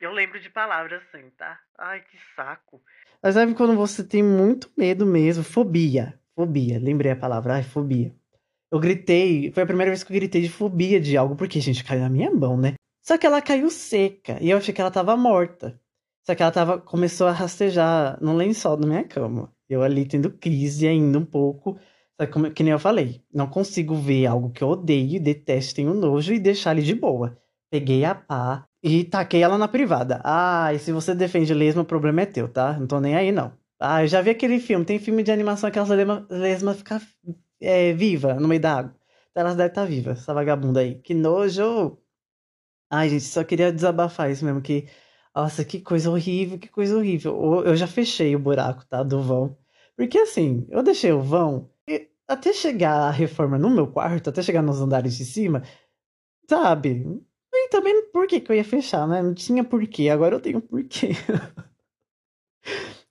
eu 0.00 0.10
lembro 0.10 0.40
de 0.40 0.50
palavras 0.50 1.00
assim, 1.04 1.30
tá? 1.38 1.56
Ai, 1.78 2.00
que 2.00 2.18
saco. 2.34 2.82
Mas 3.22 3.34
sabe 3.34 3.54
quando 3.54 3.76
você 3.76 4.02
tem 4.02 4.24
muito 4.24 4.72
medo 4.76 5.06
mesmo? 5.06 5.44
Fobia. 5.44 6.18
Fobia. 6.34 6.80
Lembrei 6.80 7.12
a 7.12 7.16
palavra. 7.16 7.54
Ai, 7.54 7.62
fobia. 7.62 8.12
Eu 8.72 8.80
gritei. 8.80 9.52
Foi 9.52 9.62
a 9.62 9.66
primeira 9.66 9.92
vez 9.92 10.02
que 10.02 10.12
eu 10.12 10.16
gritei 10.16 10.42
de 10.42 10.50
fobia 10.50 11.00
de 11.00 11.16
algo, 11.16 11.36
porque, 11.36 11.60
gente, 11.60 11.84
caiu 11.84 12.00
na 12.00 12.10
minha 12.10 12.30
mão, 12.30 12.56
né? 12.56 12.74
Só 13.04 13.16
que 13.16 13.24
ela 13.24 13.40
caiu 13.40 13.70
seca. 13.70 14.36
E 14.40 14.50
eu 14.50 14.58
achei 14.58 14.74
que 14.74 14.80
ela 14.80 14.90
tava 14.90 15.16
morta. 15.16 15.80
Só 16.28 16.34
que 16.34 16.42
ela 16.42 16.52
tava, 16.52 16.78
começou 16.78 17.26
a 17.26 17.32
rastejar 17.32 18.22
no 18.22 18.36
lençol 18.36 18.76
da 18.76 18.86
minha 18.86 19.02
cama. 19.02 19.50
Eu 19.66 19.82
ali 19.82 20.04
tendo 20.04 20.30
crise 20.30 20.86
ainda 20.86 21.18
um 21.18 21.24
pouco. 21.24 21.78
Só 22.20 22.26
que, 22.26 22.32
como, 22.34 22.50
que 22.50 22.62
nem 22.62 22.72
eu 22.72 22.78
falei, 22.78 23.24
não 23.32 23.46
consigo 23.46 23.94
ver 23.94 24.26
algo 24.26 24.50
que 24.50 24.62
eu 24.62 24.68
odeio, 24.68 25.18
detesto, 25.22 25.76
tenho 25.76 25.94
nojo 25.94 26.34
e 26.34 26.38
deixar 26.38 26.72
ali 26.72 26.82
de 26.82 26.94
boa. 26.94 27.38
Peguei 27.70 28.04
a 28.04 28.14
pá 28.14 28.66
e 28.82 29.04
taquei 29.04 29.42
ela 29.42 29.56
na 29.56 29.68
privada. 29.68 30.20
Ah, 30.22 30.70
e 30.74 30.78
se 30.78 30.92
você 30.92 31.14
defende 31.14 31.54
lesma, 31.54 31.80
o 31.80 31.86
problema 31.86 32.20
é 32.20 32.26
teu, 32.26 32.46
tá? 32.46 32.78
Não 32.78 32.86
tô 32.86 33.00
nem 33.00 33.16
aí, 33.16 33.32
não. 33.32 33.50
Ah, 33.80 34.04
eu 34.04 34.06
já 34.06 34.20
vi 34.20 34.28
aquele 34.28 34.60
filme. 34.60 34.84
Tem 34.84 34.98
filme 34.98 35.22
de 35.22 35.32
animação 35.32 35.70
que 35.70 35.78
as 35.78 35.88
lesmas 35.88 36.28
lesma 36.28 36.74
ficam 36.74 37.00
é, 37.58 37.94
viva 37.94 38.34
no 38.34 38.46
meio 38.48 38.60
da 38.60 38.80
água. 38.80 38.94
Então 39.30 39.40
elas 39.40 39.56
devem 39.56 39.70
estar 39.70 39.86
vivas, 39.86 40.18
essa 40.18 40.34
vagabunda 40.34 40.80
aí. 40.80 40.96
Que 41.00 41.14
nojo! 41.14 41.96
Ai, 42.90 43.08
gente, 43.08 43.24
só 43.24 43.42
queria 43.44 43.72
desabafar 43.72 44.30
isso 44.30 44.44
mesmo, 44.44 44.60
que... 44.60 44.86
Nossa, 45.38 45.64
que 45.64 45.80
coisa 45.80 46.10
horrível, 46.10 46.58
que 46.58 46.66
coisa 46.68 46.96
horrível. 46.96 47.62
Eu- 47.64 47.76
já 47.76 47.86
fechei 47.86 48.34
o 48.34 48.38
buraco, 48.40 48.84
tá, 48.86 49.02
do 49.04 49.22
vão. 49.22 49.56
Porque 49.96 50.18
assim, 50.18 50.66
eu 50.68 50.82
deixei 50.82 51.12
o 51.12 51.22
vão... 51.22 51.70
e 51.88 52.08
Até 52.26 52.52
chegar 52.52 52.92
a 53.08 53.10
reforma 53.10 53.56
no 53.58 53.70
meu 53.70 53.86
quarto, 53.86 54.30
até 54.30 54.42
chegar 54.42 54.62
nos 54.62 54.80
andares 54.80 55.16
de 55.16 55.24
cima, 55.24 55.62
sabe? 56.50 57.04
E 57.54 57.70
também 57.70 58.10
por 58.12 58.26
que 58.28 58.40
que 58.40 58.52
eu 58.52 58.56
ia 58.56 58.64
fechar, 58.64 59.06
né? 59.08 59.22
Não 59.22 59.34
tinha 59.34 59.64
porquê, 59.64 60.08
agora 60.10 60.36
eu 60.36 60.40
tenho 60.40 60.62
porquê. 60.62 61.10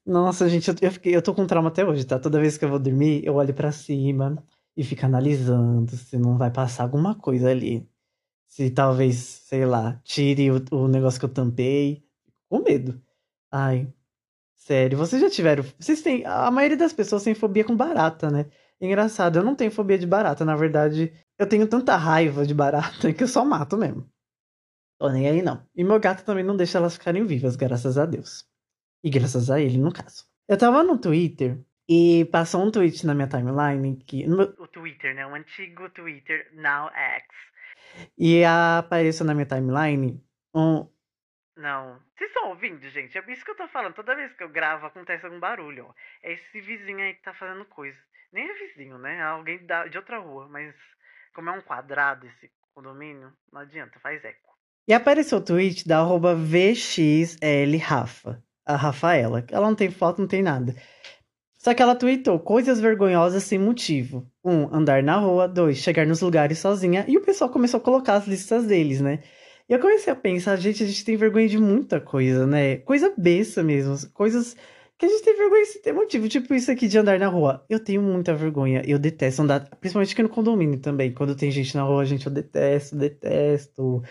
Nossa, 0.05 0.47
gente, 0.49 0.69
eu, 0.81 0.91
fiquei, 0.91 1.15
eu 1.15 1.21
tô 1.21 1.33
com 1.33 1.45
trauma 1.45 1.69
até 1.69 1.85
hoje, 1.85 2.05
tá? 2.05 2.17
Toda 2.19 2.39
vez 2.39 2.57
que 2.57 2.65
eu 2.65 2.69
vou 2.69 2.79
dormir, 2.79 3.23
eu 3.25 3.35
olho 3.35 3.53
pra 3.53 3.71
cima 3.71 4.41
e 4.75 4.83
fico 4.83 5.05
analisando 5.05 5.95
se 5.95 6.17
não 6.17 6.37
vai 6.37 6.51
passar 6.51 6.83
alguma 6.83 7.15
coisa 7.15 7.49
ali. 7.49 7.87
Se 8.49 8.71
talvez, 8.71 9.17
sei 9.17 9.65
lá, 9.65 10.01
tire 10.05 10.51
o, 10.51 10.63
o 10.73 10.89
negócio 10.89 11.19
que 11.19 11.25
eu 11.27 11.33
tampei. 11.33 12.06
Com 12.49 12.59
medo. 12.63 13.01
Ai, 13.51 13.91
sério, 14.55 14.97
vocês 14.97 15.21
já 15.21 15.29
tiveram. 15.29 15.63
Vocês 15.79 16.01
têm. 16.01 16.25
A 16.25 16.49
maioria 16.51 16.77
das 16.77 16.93
pessoas 16.93 17.23
tem 17.23 17.35
fobia 17.35 17.63
com 17.63 17.75
barata, 17.75 18.29
né? 18.29 18.49
Engraçado, 18.79 19.37
eu 19.39 19.43
não 19.43 19.55
tenho 19.55 19.71
fobia 19.71 19.97
de 19.97 20.05
barata. 20.07 20.45
Na 20.45 20.55
verdade, 20.55 21.11
eu 21.37 21.47
tenho 21.47 21.67
tanta 21.67 21.95
raiva 21.95 22.45
de 22.45 22.53
barata 22.53 23.11
que 23.13 23.23
eu 23.23 23.27
só 23.27 23.43
mato 23.43 23.77
mesmo. 23.77 24.09
Tô 24.99 25.09
nem 25.09 25.27
aí, 25.27 25.41
não. 25.41 25.63
E 25.75 25.83
meu 25.83 25.99
gato 25.99 26.23
também 26.25 26.43
não 26.43 26.57
deixa 26.57 26.77
elas 26.77 26.93
ficarem 26.95 27.25
vivas, 27.25 27.55
graças 27.55 27.97
a 27.97 28.05
Deus. 28.05 28.45
E 29.03 29.09
graças 29.09 29.49
a 29.49 29.59
ele, 29.61 29.77
no 29.77 29.91
caso. 29.93 30.25
Eu 30.47 30.57
tava 30.57 30.83
no 30.83 30.97
Twitter 30.97 31.59
e 31.87 32.25
passou 32.25 32.63
um 32.63 32.71
tweet 32.71 33.05
na 33.05 33.13
minha 33.13 33.27
timeline 33.27 33.97
que. 33.97 34.25
no 34.25 34.43
O 34.57 34.67
Twitter, 34.67 35.13
né? 35.15 35.25
O 35.27 35.35
antigo 35.35 35.89
Twitter, 35.89 36.51
now 36.55 36.89
X. 36.89 37.25
e 38.17 38.43
apareceu 38.43 39.25
na 39.25 39.33
minha 39.33 39.45
timeline 39.45 40.21
um. 40.53 40.87
Não. 41.57 41.99
Vocês 42.15 42.29
estão 42.29 42.49
ouvindo, 42.49 42.87
gente? 42.89 43.17
É 43.17 43.31
isso 43.31 43.43
que 43.43 43.51
eu 43.51 43.57
tô 43.57 43.67
falando. 43.67 43.95
Toda 43.95 44.15
vez 44.15 44.31
que 44.33 44.43
eu 44.43 44.49
gravo, 44.49 44.85
acontece 44.85 45.25
algum 45.25 45.39
barulho, 45.39 45.87
ó. 45.89 45.93
É 46.21 46.33
esse 46.33 46.61
vizinho 46.61 46.99
aí 46.99 47.15
que 47.15 47.23
tá 47.23 47.33
fazendo 47.33 47.65
coisa. 47.65 47.97
Nem 48.31 48.47
é 48.47 48.53
vizinho, 48.53 48.99
né? 48.99 49.17
É 49.17 49.23
alguém 49.23 49.65
da, 49.65 49.87
de 49.87 49.97
outra 49.97 50.19
rua. 50.19 50.47
Mas 50.47 50.75
como 51.33 51.49
é 51.49 51.53
um 51.53 51.61
quadrado 51.61 52.27
esse 52.27 52.51
condomínio, 52.75 53.33
não 53.51 53.61
adianta, 53.61 53.99
faz 53.99 54.23
eco. 54.23 54.55
E 54.87 54.93
apareceu 54.93 55.39
o 55.39 55.43
tweet 55.43 55.87
da 55.87 55.97
arroba 55.99 56.35
VXLRafa, 56.35 57.41
a 58.65 58.75
Rafaela. 58.75 59.43
Ela 59.51 59.67
não 59.67 59.75
tem 59.75 59.89
foto, 59.89 60.21
não 60.21 60.27
tem 60.27 60.43
nada. 60.43 60.75
Só 61.57 61.73
que 61.73 61.81
ela 61.81 61.95
tweetou 61.95 62.39
coisas 62.39 62.79
vergonhosas 62.79 63.43
sem 63.43 63.57
motivo. 63.57 64.31
Um, 64.45 64.73
andar 64.73 65.01
na 65.01 65.17
rua. 65.17 65.47
Dois, 65.47 65.79
chegar 65.79 66.05
nos 66.05 66.21
lugares 66.21 66.59
sozinha. 66.59 67.03
E 67.07 67.17
o 67.17 67.21
pessoal 67.21 67.49
começou 67.49 67.79
a 67.79 67.83
colocar 67.83 68.13
as 68.13 68.27
listas 68.27 68.67
deles, 68.67 69.01
né? 69.01 69.23
E 69.69 69.73
eu 69.73 69.79
comecei 69.79 70.11
a 70.11 70.15
pensar, 70.15 70.55
gente, 70.55 70.83
a 70.83 70.87
gente 70.87 71.03
tem 71.03 71.17
vergonha 71.17 71.47
de 71.47 71.57
muita 71.57 71.99
coisa, 71.99 72.47
né? 72.47 72.77
Coisa 72.77 73.13
besta 73.17 73.61
mesmo. 73.61 73.95
Coisas 74.13 74.55
que 74.97 75.05
a 75.05 75.09
gente 75.09 75.23
tem 75.23 75.37
vergonha 75.37 75.65
sem 75.65 75.81
ter 75.81 75.93
motivo. 75.93 76.27
Tipo 76.29 76.53
isso 76.53 76.71
aqui 76.71 76.87
de 76.87 76.97
andar 76.97 77.19
na 77.19 77.27
rua. 77.27 77.65
Eu 77.69 77.79
tenho 77.79 78.01
muita 78.01 78.33
vergonha. 78.33 78.81
Eu 78.85 78.97
detesto 78.97 79.41
andar, 79.41 79.69
principalmente 79.79 80.13
aqui 80.13 80.23
no 80.23 80.29
condomínio 80.29 80.79
também. 80.79 81.13
Quando 81.13 81.35
tem 81.35 81.51
gente 81.51 81.75
na 81.75 81.83
rua, 81.83 82.05
gente, 82.05 82.25
eu 82.25 82.31
detesto, 82.31 82.95
detesto. 82.95 84.01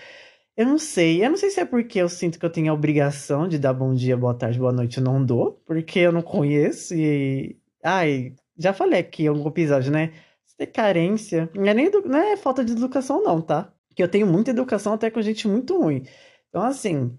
Eu 0.56 0.66
não 0.66 0.78
sei. 0.78 1.24
Eu 1.24 1.30
não 1.30 1.36
sei 1.36 1.50
se 1.50 1.60
é 1.60 1.64
porque 1.64 1.98
eu 2.00 2.08
sinto 2.08 2.38
que 2.38 2.46
eu 2.46 2.50
tenho 2.50 2.70
a 2.70 2.74
obrigação 2.74 3.48
de 3.48 3.58
dar 3.58 3.72
bom 3.72 3.94
dia, 3.94 4.16
boa 4.16 4.34
tarde, 4.34 4.58
boa 4.58 4.72
noite. 4.72 4.98
Eu 4.98 5.04
não 5.04 5.24
dou, 5.24 5.62
porque 5.66 6.00
eu 6.00 6.12
não 6.12 6.22
conheço 6.22 6.94
e. 6.94 7.58
Ai, 7.82 8.34
já 8.58 8.72
falei 8.72 9.00
aqui 9.00 9.24
em 9.24 9.28
algum 9.28 9.48
episódio, 9.48 9.92
né? 9.92 10.12
Você 10.44 10.56
tem 10.58 10.66
carência. 10.66 11.50
Não 11.54 11.66
é 11.66 11.74
nem 11.74 11.86
edu... 11.86 12.02
não 12.06 12.18
é 12.18 12.36
falta 12.36 12.64
de 12.64 12.72
educação, 12.72 13.22
não, 13.22 13.40
tá? 13.40 13.72
Que 13.96 14.02
eu 14.02 14.08
tenho 14.08 14.26
muita 14.26 14.52
educação 14.52 14.92
até 14.92 15.10
com 15.10 15.20
gente 15.22 15.48
muito 15.48 15.76
ruim. 15.80 16.04
Então, 16.48 16.62
assim. 16.62 17.18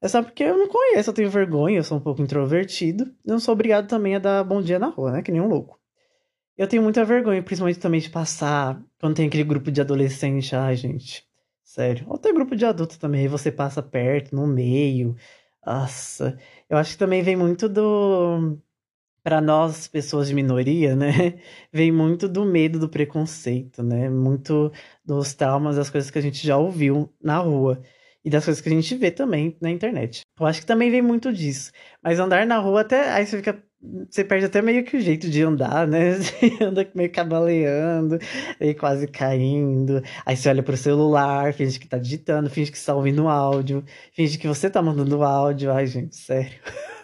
É 0.00 0.06
só 0.06 0.22
porque 0.22 0.44
eu 0.44 0.56
não 0.56 0.68
conheço, 0.68 1.10
eu 1.10 1.14
tenho 1.14 1.28
vergonha, 1.30 1.78
eu 1.78 1.84
sou 1.84 1.98
um 1.98 2.00
pouco 2.00 2.22
introvertido. 2.22 3.12
Não 3.26 3.40
sou 3.40 3.52
obrigado 3.52 3.88
também 3.88 4.14
a 4.14 4.20
dar 4.20 4.44
bom 4.44 4.62
dia 4.62 4.78
na 4.78 4.86
rua, 4.88 5.10
né? 5.10 5.22
Que 5.22 5.32
nem 5.32 5.40
um 5.40 5.48
louco. 5.48 5.80
Eu 6.56 6.68
tenho 6.68 6.82
muita 6.82 7.04
vergonha, 7.04 7.42
principalmente 7.42 7.80
também 7.80 8.00
de 8.00 8.10
passar 8.10 8.80
quando 9.00 9.16
tem 9.16 9.28
aquele 9.28 9.44
grupo 9.44 9.70
de 9.72 9.80
adolescente. 9.80 10.54
Ai, 10.54 10.76
gente. 10.76 11.24
Sério. 11.64 12.06
Ou 12.08 12.18
tem 12.18 12.34
grupo 12.34 12.56
de 12.56 12.64
adulto 12.64 12.98
também, 12.98 13.22
aí 13.22 13.28
você 13.28 13.52
passa 13.52 13.82
perto, 13.82 14.34
no 14.34 14.46
meio. 14.46 15.16
Nossa. 15.64 16.38
Eu 16.68 16.78
acho 16.78 16.92
que 16.92 16.98
também 16.98 17.22
vem 17.22 17.36
muito 17.36 17.68
do. 17.68 18.58
Para 19.28 19.42
nós, 19.42 19.86
pessoas 19.86 20.28
de 20.28 20.34
minoria, 20.34 20.96
né? 20.96 21.38
Vem 21.70 21.92
muito 21.92 22.26
do 22.26 22.46
medo 22.46 22.78
do 22.78 22.88
preconceito, 22.88 23.82
né? 23.82 24.08
Muito 24.08 24.72
dos 25.04 25.34
traumas, 25.34 25.76
das 25.76 25.90
coisas 25.90 26.10
que 26.10 26.18
a 26.18 26.22
gente 26.22 26.46
já 26.46 26.56
ouviu 26.56 27.12
na 27.22 27.36
rua 27.36 27.82
e 28.24 28.30
das 28.30 28.46
coisas 28.46 28.62
que 28.62 28.70
a 28.70 28.72
gente 28.72 28.94
vê 28.96 29.10
também 29.10 29.54
na 29.60 29.70
internet. 29.70 30.22
Eu 30.40 30.46
acho 30.46 30.62
que 30.62 30.66
também 30.66 30.90
vem 30.90 31.02
muito 31.02 31.30
disso. 31.30 31.72
Mas 32.02 32.18
andar 32.18 32.46
na 32.46 32.56
rua 32.56 32.80
até. 32.80 33.10
Aí 33.10 33.26
você 33.26 33.36
fica. 33.36 33.62
Você 34.08 34.24
perde 34.24 34.46
até 34.46 34.62
meio 34.62 34.82
que 34.82 34.96
o 34.96 35.00
jeito 35.00 35.28
de 35.28 35.42
andar, 35.42 35.86
né? 35.86 36.14
Você 36.16 36.64
anda 36.64 36.90
meio 36.94 37.12
cabaleando, 37.12 38.18
aí 38.58 38.74
quase 38.74 39.06
caindo. 39.06 40.02
Aí 40.24 40.36
você 40.36 40.48
olha 40.48 40.62
pro 40.62 40.76
celular, 40.76 41.52
finge 41.52 41.78
que 41.78 41.86
tá 41.86 41.98
digitando, 41.98 42.48
finge 42.48 42.72
que 42.72 42.78
está 42.78 42.94
ouvindo 42.94 43.28
áudio, 43.28 43.84
finge 44.12 44.38
que 44.38 44.48
você 44.48 44.70
tá 44.70 44.80
mandando 44.80 45.22
áudio. 45.22 45.70
Ai, 45.70 45.86
gente, 45.86 46.16
sério. 46.16 46.58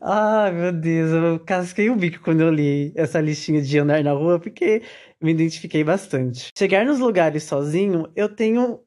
Ai, 0.00 0.50
meu 0.52 0.72
Deus, 0.72 1.10
eu 1.12 1.40
casquei 1.44 1.90
o 1.90 1.96
bico 1.96 2.22
quando 2.22 2.40
eu 2.40 2.50
li 2.50 2.92
essa 2.96 3.20
listinha 3.20 3.60
de 3.60 3.78
andar 3.78 4.02
na 4.02 4.12
rua, 4.12 4.40
porque 4.40 4.82
me 5.20 5.32
identifiquei 5.32 5.84
bastante. 5.84 6.50
Chegar 6.56 6.84
nos 6.86 6.98
lugares 6.98 7.42
sozinho, 7.44 8.10
eu 8.16 8.34
tenho 8.34 8.80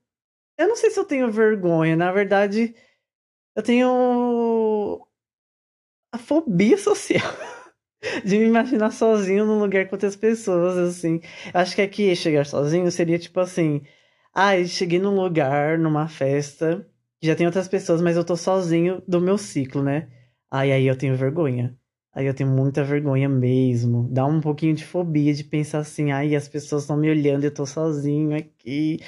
eu 0.57 0.67
não 0.69 0.75
sei 0.77 0.91
se 0.91 0.99
eu 0.99 1.05
tenho 1.05 1.31
vergonha, 1.31 1.95
na 1.97 2.11
verdade, 2.11 2.75
eu 3.55 3.63
tenho 3.63 5.05
a 6.11 6.17
fobia 6.17 6.77
social 6.77 7.21
de 8.25 8.37
me 8.39 8.45
imaginar 8.45 8.91
sozinho 8.91 9.45
num 9.45 9.59
lugar 9.59 9.87
com 9.87 9.95
outras 9.95 10.15
pessoas, 10.15 10.77
assim. 10.77 11.21
Acho 11.53 11.75
que 11.75 11.81
aqui 11.81 12.15
chegar 12.15 12.45
sozinho 12.45 12.91
seria 12.91 13.19
tipo 13.19 13.39
assim: 13.39 13.81
ai, 14.33 14.61
ah, 14.63 14.67
cheguei 14.67 14.99
num 14.99 15.15
lugar, 15.15 15.77
numa 15.79 16.07
festa, 16.07 16.87
já 17.21 17.35
tem 17.35 17.45
outras 17.47 17.67
pessoas, 17.67 18.01
mas 18.01 18.17
eu 18.17 18.25
tô 18.25 18.35
sozinho 18.37 19.03
do 19.07 19.21
meu 19.21 19.37
ciclo, 19.37 19.83
né? 19.83 20.09
Ai, 20.57 20.71
aí 20.71 20.87
eu 20.87 20.97
tenho 20.97 21.17
vergonha. 21.17 21.77
Aí 22.13 22.25
eu 22.25 22.33
tenho 22.33 22.49
muita 22.49 22.81
vergonha 22.81 23.27
mesmo. 23.27 24.07
Dá 24.09 24.25
um 24.25 24.39
pouquinho 24.39 24.73
de 24.73 24.85
fobia 24.85 25.33
de 25.33 25.43
pensar 25.43 25.79
assim, 25.79 26.13
ai, 26.13 26.33
as 26.33 26.47
pessoas 26.47 26.83
estão 26.83 26.95
me 26.95 27.09
olhando 27.09 27.43
e 27.43 27.47
eu 27.47 27.53
tô 27.53 27.65
sozinho 27.65 28.33
aqui. 28.33 28.99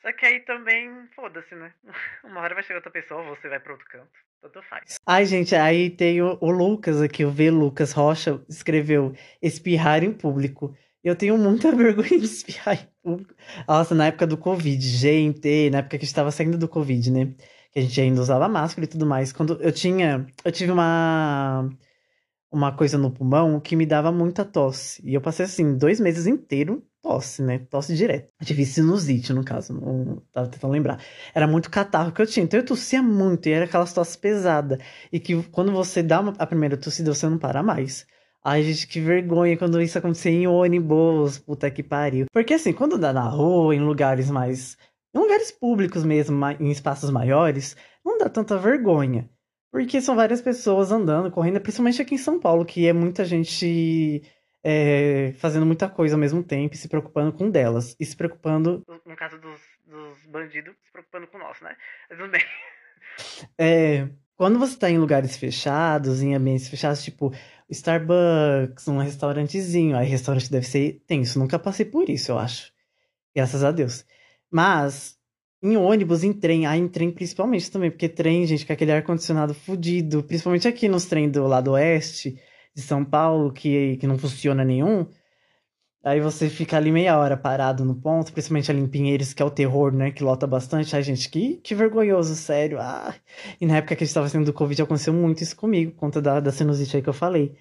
Só 0.00 0.10
que 0.14 0.24
aí 0.24 0.40
também, 0.40 0.90
foda-se, 1.14 1.54
né? 1.54 1.74
Uma 2.24 2.40
hora 2.40 2.54
vai 2.54 2.62
chegar 2.62 2.76
outra 2.76 2.90
pessoa, 2.90 3.22
você 3.24 3.50
vai 3.50 3.60
pra 3.60 3.72
outro 3.72 3.86
canto. 3.86 4.08
Tanto 4.40 4.62
faz. 4.62 4.96
Ai, 5.04 5.26
gente, 5.26 5.54
aí 5.54 5.90
tem 5.90 6.22
o, 6.22 6.38
o 6.40 6.50
Lucas 6.50 7.02
aqui, 7.02 7.22
o 7.22 7.30
V. 7.30 7.50
Lucas 7.50 7.92
Rocha, 7.92 8.42
escreveu 8.48 9.12
espirrar 9.42 10.02
em 10.02 10.14
público. 10.14 10.74
Eu 11.04 11.14
tenho 11.14 11.36
muita 11.36 11.70
vergonha 11.76 12.18
de 12.18 12.24
espirrar 12.24 12.82
em 12.82 12.88
público. 13.02 13.34
Nossa, 13.68 13.94
na 13.94 14.06
época 14.06 14.26
do 14.26 14.38
Covid, 14.38 14.80
gente, 14.88 15.68
na 15.68 15.80
época 15.80 15.98
que 15.98 16.04
a 16.04 16.06
gente 16.06 16.14
tava 16.14 16.30
saindo 16.30 16.56
do 16.56 16.66
Covid, 16.66 17.10
né? 17.10 17.34
Que 17.72 17.80
a 17.80 17.82
gente 17.82 18.00
ainda 18.00 18.20
usava 18.20 18.48
máscara 18.48 18.84
e 18.84 18.88
tudo 18.88 19.06
mais. 19.06 19.32
Quando 19.32 19.60
eu 19.60 19.72
tinha. 19.72 20.26
Eu 20.44 20.52
tive 20.52 20.72
uma. 20.72 21.68
Uma 22.50 22.72
coisa 22.72 22.96
no 22.96 23.10
pulmão 23.10 23.60
que 23.60 23.76
me 23.76 23.84
dava 23.84 24.10
muita 24.10 24.42
tosse. 24.42 25.02
E 25.04 25.12
eu 25.12 25.20
passei 25.20 25.44
assim, 25.44 25.76
dois 25.76 26.00
meses 26.00 26.26
inteiro 26.26 26.82
tosse, 27.02 27.42
né? 27.42 27.58
Tosse 27.70 27.94
direto. 27.94 28.30
Eu 28.40 28.46
tive 28.46 28.64
sinusite, 28.64 29.32
no 29.32 29.44
caso, 29.44 29.72
não 29.72 30.22
tava 30.32 30.48
tentando 30.48 30.72
lembrar. 30.72 31.00
Era 31.34 31.46
muito 31.46 31.70
catarro 31.70 32.12
que 32.12 32.20
eu 32.20 32.26
tinha, 32.26 32.44
então 32.44 32.60
eu 32.60 32.66
tossia 32.66 33.02
muito, 33.02 33.48
e 33.48 33.52
era 33.52 33.64
aquelas 33.64 33.92
tosses 33.92 34.16
pesadas. 34.16 34.78
E 35.12 35.18
que 35.20 35.42
quando 35.44 35.72
você 35.72 36.02
dá 36.02 36.20
uma, 36.20 36.34
a 36.38 36.46
primeira 36.46 36.76
tossida, 36.76 37.14
você 37.14 37.28
não 37.28 37.38
para 37.38 37.62
mais. 37.62 38.06
Ai, 38.44 38.62
gente, 38.62 38.86
que 38.86 39.00
vergonha 39.00 39.56
quando 39.56 39.80
isso 39.80 39.98
acontecia 39.98 40.30
em 40.30 40.46
ônibus, 40.46 41.38
puta 41.38 41.70
que 41.70 41.82
pariu. 41.82 42.26
Porque 42.32 42.54
assim, 42.54 42.72
quando 42.72 42.98
dá 42.98 43.12
na 43.12 43.28
rua, 43.28 43.74
em 43.74 43.80
lugares 43.80 44.30
mais. 44.30 44.76
Em 45.14 45.18
lugares 45.18 45.50
públicos 45.50 46.04
mesmo, 46.04 46.38
em 46.60 46.70
espaços 46.70 47.10
maiores, 47.10 47.76
não 48.04 48.18
dá 48.18 48.28
tanta 48.28 48.58
vergonha. 48.58 49.28
Porque 49.70 50.00
são 50.00 50.16
várias 50.16 50.40
pessoas 50.40 50.90
andando, 50.90 51.30
correndo, 51.30 51.60
principalmente 51.60 52.00
aqui 52.00 52.14
em 52.14 52.18
São 52.18 52.40
Paulo, 52.40 52.64
que 52.64 52.86
é 52.86 52.92
muita 52.92 53.24
gente 53.24 54.22
é, 54.64 55.32
fazendo 55.38 55.66
muita 55.66 55.88
coisa 55.88 56.14
ao 56.14 56.20
mesmo 56.20 56.42
tempo 56.42 56.74
e 56.74 56.78
se 56.78 56.88
preocupando 56.88 57.32
com 57.32 57.50
delas. 57.50 57.94
E 57.98 58.04
se 58.04 58.16
preocupando. 58.16 58.84
No 59.04 59.16
caso 59.16 59.38
dos, 59.38 59.60
dos 59.86 60.26
bandidos, 60.26 60.74
se 60.84 60.92
preocupando 60.92 61.26
com 61.26 61.38
nosso, 61.38 61.64
né? 61.64 61.76
Mas 62.08 62.18
tudo 62.18 62.30
bem. 62.30 62.42
É, 63.58 64.08
quando 64.36 64.60
você 64.60 64.78
tá 64.78 64.88
em 64.88 64.98
lugares 64.98 65.36
fechados, 65.36 66.22
em 66.22 66.36
ambientes 66.36 66.68
fechados, 66.68 67.02
tipo 67.02 67.32
Starbucks, 67.68 68.86
um 68.86 68.98
restaurantezinho, 68.98 69.96
aí 69.96 70.06
restaurante 70.06 70.48
deve 70.48 70.64
ser 70.64 71.02
tenso. 71.04 71.40
Nunca 71.40 71.58
passei 71.58 71.84
por 71.84 72.08
isso, 72.08 72.30
eu 72.30 72.38
acho. 72.38 72.72
Graças 73.34 73.64
a 73.64 73.72
Deus. 73.72 74.06
Mas 74.50 75.16
em 75.62 75.76
ônibus, 75.76 76.22
em 76.24 76.32
trem, 76.32 76.66
ah, 76.66 76.76
em 76.76 76.88
trem 76.88 77.10
principalmente 77.10 77.70
também, 77.70 77.90
porque 77.90 78.08
trem, 78.08 78.46
gente, 78.46 78.64
com 78.66 78.72
aquele 78.72 78.92
ar-condicionado 78.92 79.54
fudido, 79.54 80.22
principalmente 80.22 80.68
aqui 80.68 80.88
nos 80.88 81.06
trem 81.06 81.28
do 81.30 81.46
lado 81.46 81.72
oeste, 81.72 82.40
de 82.74 82.82
São 82.82 83.04
Paulo 83.04 83.52
que, 83.52 83.96
que 83.98 84.06
não 84.06 84.18
funciona 84.18 84.64
nenhum. 84.64 85.06
Aí 86.04 86.20
você 86.20 86.48
fica 86.48 86.76
ali 86.76 86.92
meia 86.92 87.18
hora 87.18 87.36
parado 87.36 87.84
no 87.84 87.94
ponto, 87.94 88.32
principalmente 88.32 88.70
ali 88.70 88.80
em 88.80 88.86
Pinheiros, 88.88 89.34
que 89.34 89.42
é 89.42 89.44
o 89.44 89.50
terror, 89.50 89.92
né? 89.92 90.12
Que 90.12 90.22
lota 90.22 90.46
bastante. 90.46 90.94
Ai, 90.94 91.02
gente, 91.02 91.28
que, 91.28 91.56
que 91.56 91.74
vergonhoso, 91.74 92.34
sério. 92.36 92.78
Ah. 92.80 93.14
E 93.60 93.66
na 93.66 93.78
época 93.78 93.96
que 93.96 94.04
a 94.04 94.06
gente 94.06 94.14
tava 94.14 94.28
saindo 94.28 94.46
do 94.46 94.52
Covid, 94.52 94.80
aconteceu 94.80 95.12
muito 95.12 95.42
isso 95.42 95.56
comigo, 95.56 95.92
por 95.92 95.98
conta 95.98 96.22
da, 96.22 96.40
da 96.40 96.52
sinusite 96.52 96.96
aí 96.96 97.02
que 97.02 97.08
eu 97.08 97.12
falei. 97.12 97.56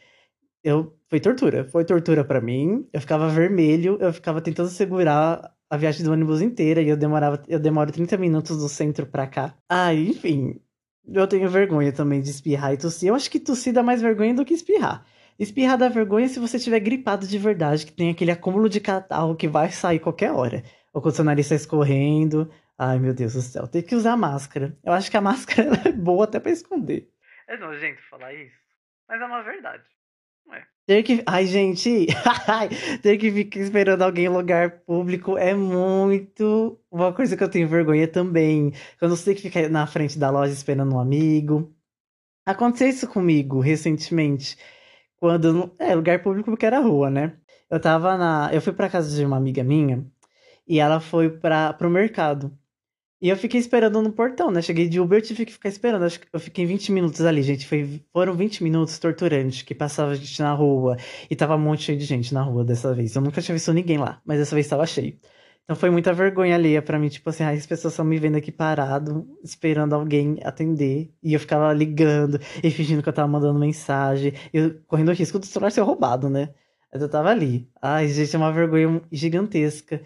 Eu, 0.64 0.96
foi 1.10 1.20
tortura, 1.20 1.66
foi 1.66 1.84
tortura 1.86 2.24
para 2.24 2.40
mim. 2.42 2.88
Eu 2.94 3.02
ficava 3.02 3.28
vermelho, 3.30 3.98
eu 4.00 4.14
ficava 4.14 4.42
tentando 4.42 4.70
segurar 4.70 5.57
a 5.70 5.78
viagem 5.78 6.04
do 6.04 6.12
ônibus 6.12 6.42
inteira 6.42 6.82
e 6.82 6.90
eu 6.90 6.98
demorava, 6.98 7.42
eu 7.48 7.60
demoro 7.60 7.92
30 7.92 8.18
minutos 8.18 8.58
do 8.58 8.70
centro 8.70 9.06
para 9.06 9.28
cá. 9.28 9.56
Ah, 9.70 9.94
enfim, 9.94 10.60
eu 11.06 11.28
tenho 11.28 11.50
vergonha 11.50 11.92
também 11.92 12.22
de 12.22 12.30
espirrar 12.30 12.74
e 12.74 12.78
tossir. 12.78 13.10
Eu 13.10 13.16
acho 13.16 13.30
que 13.30 13.40
tossir 13.40 13.74
dá 13.74 13.84
mais 13.84 14.02
vergonha 14.02 14.34
do 14.34 14.46
que 14.46 14.54
espirrar. 14.54 15.06
Espirrar 15.38 15.78
dá 15.78 15.88
vergonha 15.90 16.28
se 16.28 16.40
você 16.40 16.58
tiver 16.58 16.80
gripado 16.80 17.28
de 17.28 17.38
verdade, 17.38 17.86
que 17.86 17.92
tem 17.92 18.10
aquele 18.10 18.32
acúmulo 18.32 18.68
de 18.68 18.80
catarro 18.80 19.36
que 19.36 19.48
vai 19.48 19.70
sair 19.72 20.00
qualquer 20.00 20.32
hora. 20.32 20.64
Ou 20.94 21.02
quando 21.02 21.16
seu 21.16 21.26
nariz 21.26 21.46
está 21.46 21.56
escorrendo. 21.56 22.50
Ai, 22.78 22.98
meu 23.00 23.14
Deus 23.14 23.34
do 23.34 23.42
céu. 23.42 23.68
Tem 23.68 23.82
que 23.82 23.96
usar 23.96 24.18
máscara. 24.18 24.78
Eu 24.84 24.94
acho 24.94 25.12
que 25.12 25.18
a 25.18 25.22
máscara 25.22 25.70
é 25.86 25.92
boa 25.92 26.26
até 26.26 26.40
para 26.40 26.52
esconder. 26.52 27.10
É 27.48 27.58
nojento 27.58 28.02
falar 28.10 28.34
isso, 28.34 28.56
mas 29.08 29.22
é 29.22 29.26
uma 29.26 29.42
verdade. 29.42 29.84
Ter 30.88 31.04
que. 31.04 31.22
Ai, 31.28 31.46
gente. 31.46 32.08
ter 33.04 33.18
que 33.18 33.30
ficar 33.32 33.60
esperando 33.60 34.04
alguém 34.04 34.26
em 34.26 34.30
lugar 34.30 34.80
público 34.86 35.38
é 35.38 35.54
muito. 35.54 36.80
Uma 36.90 37.14
coisa 37.14 37.36
que 37.36 37.44
eu 37.44 37.50
tenho 37.50 37.68
vergonha 37.68 38.08
também. 38.08 38.72
Quando 38.98 39.16
você 39.16 39.26
tem 39.26 39.36
que 39.36 39.42
ficar 39.42 39.70
na 39.70 39.86
frente 39.86 40.18
da 40.18 40.30
loja 40.30 40.54
esperando 40.54 40.96
um 40.96 41.00
amigo. 41.00 41.76
Aconteceu 42.46 42.90
isso 42.90 43.08
comigo 43.10 43.60
recentemente. 43.60 44.58
Quando. 45.18 45.76
É, 45.80 45.94
lugar 45.96 46.24
público 46.24 46.52
porque 46.52 46.66
era 46.66 46.80
rua, 46.80 47.10
né? 47.10 47.38
Eu 47.70 47.80
tava 47.82 48.18
na. 48.18 48.50
Eu 48.54 48.62
fui 48.62 48.74
pra 48.74 48.90
casa 48.90 49.16
de 49.16 49.26
uma 49.26 49.38
amiga 49.38 49.64
minha. 49.64 50.06
E 50.68 50.80
ela 50.80 51.00
foi 51.02 51.30
para 51.30 51.74
pro 51.74 51.90
mercado. 51.90 52.58
E 53.20 53.30
eu 53.30 53.36
fiquei 53.38 53.60
esperando 53.60 54.00
no 54.02 54.12
portão, 54.12 54.52
né? 54.52 54.62
Cheguei 54.62 54.88
de 54.88 55.00
Uber, 55.00 55.22
tive 55.22 55.46
que 55.46 55.52
ficar 55.52 55.70
esperando. 55.70 56.04
Acho 56.06 56.20
que 56.20 56.28
eu 56.32 56.40
fiquei 56.40 56.66
20 56.68 56.92
minutos 56.92 57.22
ali, 57.22 57.42
gente. 57.42 57.66
Foi, 57.66 58.04
foram 58.14 58.36
20 58.36 58.64
minutos 58.64 59.00
torturantes, 59.00 59.64
que 59.64 59.74
passava 59.74 60.16
gente 60.16 60.40
na 60.40 60.54
rua. 60.54 60.98
E 61.30 61.36
tava 61.36 61.56
um 61.56 61.60
monte 61.60 61.96
de 61.96 62.06
gente 62.06 62.32
na 62.34 62.44
rua 62.44 62.64
dessa 62.64 62.94
vez. 62.94 63.16
Eu 63.16 63.22
nunca 63.24 63.42
tinha 63.42 63.56
visto 63.56 63.74
ninguém 63.74 63.98
lá, 63.98 64.22
mas 64.24 64.38
dessa 64.38 64.54
vez 64.54 64.68
tava 64.68 64.86
cheio. 64.86 65.20
Então 65.64 65.76
foi 65.76 65.90
muita 65.90 66.14
vergonha 66.14 66.56
alheia 66.56 66.82
pra 66.82 66.98
mim, 66.98 67.10
tipo 67.10 67.30
assim, 67.30 67.44
ah, 67.44 67.50
as 67.50 67.66
pessoas 67.66 67.94
estão 67.94 68.06
me 68.06 68.18
vendo 68.18 68.38
aqui 68.38 68.52
parado, 68.54 69.28
esperando 69.44 69.94
alguém 69.94 70.38
atender. 70.44 71.12
E 71.22 71.34
eu 71.34 71.40
ficava 71.40 71.74
ligando 71.74 72.40
e 72.64 72.72
fingindo 72.72 73.04
que 73.04 73.10
eu 73.10 73.14
tava 73.14 73.28
mandando 73.28 73.60
mensagem. 73.60 74.34
Eu 74.54 74.80
correndo 74.88 75.10
o 75.10 75.14
risco 75.14 75.40
do 75.40 75.46
celular 75.46 75.72
ser 75.72 75.82
roubado, 75.82 76.30
né? 76.30 76.54
Mas 76.94 77.02
eu 77.02 77.10
tava 77.10 77.30
ali. 77.32 77.70
Ai, 77.82 78.08
gente, 78.08 78.36
é 78.36 78.40
uma 78.40 78.52
vergonha 78.52 79.02
gigantesca. 79.12 80.02